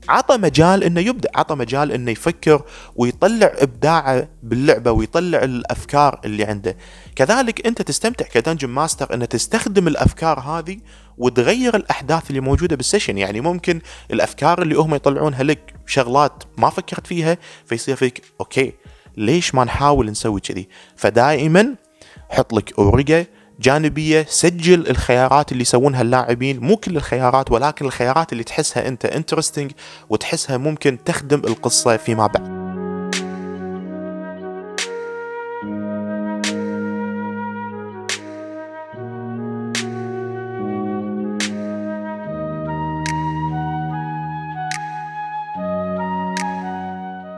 عطى 0.08 0.36
مجال 0.36 0.84
إنه 0.84 1.00
يبدع 1.00 1.30
عطى 1.34 1.54
مجال 1.54 1.92
إنه 1.92 2.10
يفكر 2.10 2.62
ويطلع 2.96 3.52
إبداعه 3.58 4.28
باللعبة 4.42 4.90
ويطلع 4.90 5.38
الأفكار 5.42 6.20
اللي 6.24 6.44
عنده. 6.44 6.76
كذلك 7.16 7.66
أنت 7.66 7.82
تستمتع 7.82 8.24
ك 8.24 8.30
dungeon 8.30 8.68
master 8.68 9.14
إنه 9.14 9.24
تستخدم 9.24 9.88
الأفكار 9.88 10.40
هذه 10.40 10.78
وتغير 11.18 11.76
الأحداث 11.76 12.30
اللي 12.30 12.40
موجودة 12.40 12.76
بال 12.76 12.86
session 12.86 13.18
يعني 13.18 13.40
ممكن 13.40 13.80
الأفكار 14.10 14.62
اللي 14.62 14.74
هم 14.74 14.94
يطلعونها 14.94 15.42
لك 15.42 15.74
شغلات 15.86 16.44
ما 16.58 16.70
فكرت 16.70 17.06
فيها 17.06 17.38
فيصير 17.66 17.96
فيك 17.96 18.22
okay 18.40 18.72
ليش 19.16 19.54
ما 19.54 19.64
نحاول 19.64 20.10
نسوي 20.10 20.40
كذي؟ 20.40 20.68
فدائما 20.96 21.74
حط 22.30 22.52
لك 22.52 22.78
وريقة 22.78 23.26
جانبية 23.62 24.26
سجل 24.28 24.90
الخيارات 24.90 25.52
اللي 25.52 25.62
يسوونها 25.62 26.02
اللاعبين. 26.02 26.60
مو 26.60 26.76
كل 26.76 26.96
الخيارات 26.96 27.52
ولكن 27.52 27.84
الخيارات 27.86 28.32
اللي 28.32 28.44
تحسها 28.44 28.88
أنت 28.88 29.04
interesting 29.04 29.72
وتحسها 30.10 30.56
ممكن 30.56 30.98
تخدم 31.04 31.38
القصة 31.38 31.96
فيما 31.96 32.26
بعد. 32.26 32.62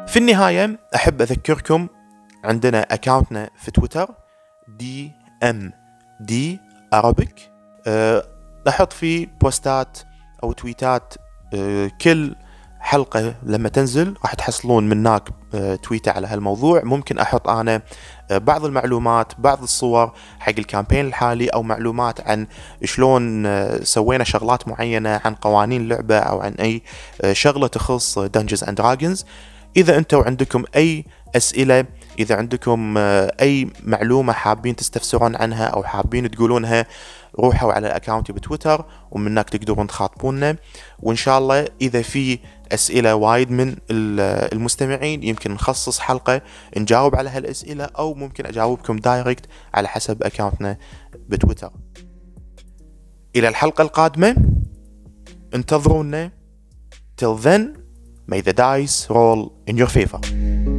في 0.08 0.20
النهاية 0.20 0.78
أحب 0.94 1.22
أذكركم 1.22 1.88
عندنا 2.44 2.80
أكاونتنا 2.80 3.50
في 3.56 3.70
تويتر 3.70 4.08
DnD 4.68 6.60
Arabic 6.94 7.50
أحط 8.68 8.92
فيه 8.92 9.28
بوستات 9.40 9.98
أو 10.42 10.52
تويتات 10.52 11.14
أه 11.54 11.90
كل 12.00 12.34
حلقة 12.80 13.34
لما 13.42 13.68
تنزل 13.68 14.14
راح 14.22 14.34
تحصلون 14.34 14.88
من 14.88 15.06
هناك 15.06 15.28
أه 15.54 15.74
تويتة 15.74 16.12
على 16.12 16.26
هالموضوع. 16.26 16.84
ممكن 16.84 17.18
أحط 17.18 17.48
أنا 17.48 17.82
أه 18.30 18.38
بعض 18.38 18.64
المعلومات 18.64 19.32
بعض 19.38 19.62
الصور 19.62 20.12
حق 20.40 20.52
ال 20.58 20.64
campaign 20.64 21.06
الحالي 21.06 21.48
أو 21.48 21.62
معلومات 21.62 22.28
عن 22.28 22.46
شلون 22.84 23.46
سوينا 23.84 24.24
شغلات 24.24 24.68
معينة 24.68 25.20
عن 25.24 25.34
قوانين 25.34 25.80
اللعبة 25.80 26.18
أو 26.18 26.40
عن 26.40 26.52
أي 26.52 26.82
شغلة 27.32 27.66
تخص 27.66 28.18
Dungeons 28.18 28.64
and 28.64 28.76
Dragons 28.76 29.24
إذا 29.76 29.98
أنتم 29.98 30.20
عندكم 30.20 30.64
أي 30.76 31.04
أسئلة 31.36 31.84
إذا 32.18 32.34
عندكم 32.34 32.94
آه، 32.98 33.36
أي 33.40 33.68
معلومة 33.84 34.32
حابين 34.32 34.76
تستفسرون 34.76 35.36
عنها 35.36 35.66
أو 35.66 35.82
حابين 35.82 36.30
تقولونها 36.30 36.86
روحوا 37.38 37.72
على 37.72 37.86
اكاونتي 37.86 38.32
بتويتر 38.32 38.84
ومن 39.10 39.26
هناك 39.26 39.50
تقدرون 39.50 39.86
تخاطبونا. 39.86 40.56
وإن 40.98 41.16
شاء 41.16 41.38
الله 41.38 41.68
إذا 41.80 42.02
في 42.02 42.38
أسئلة 42.72 43.14
وايد 43.14 43.50
من 43.50 43.76
المستمعين 43.90 45.22
يمكن 45.22 45.50
نخصص 45.50 45.98
حلقة 45.98 46.42
نجاوب 46.76 47.16
على 47.16 47.30
هالأسئلة 47.30 47.84
أو 47.84 48.14
ممكن 48.14 48.46
أجاوبكم 48.46 48.96
direct 48.96 49.46
على 49.74 49.88
حسب 49.88 50.22
أكاونتنا 50.22 50.78
بتويتر. 51.28 51.72
إلى 53.36 53.48
الحلقة 53.48 53.82
القادمة 53.82 54.36
انتظرونا. 55.54 56.30
Till 57.16 57.36
then 57.36 57.62
may 58.26 58.40
the 58.40 58.52
dice 58.52 59.08
roll 59.08 59.52
in 59.66 59.76
your 59.76 59.88
favor. 59.88 60.73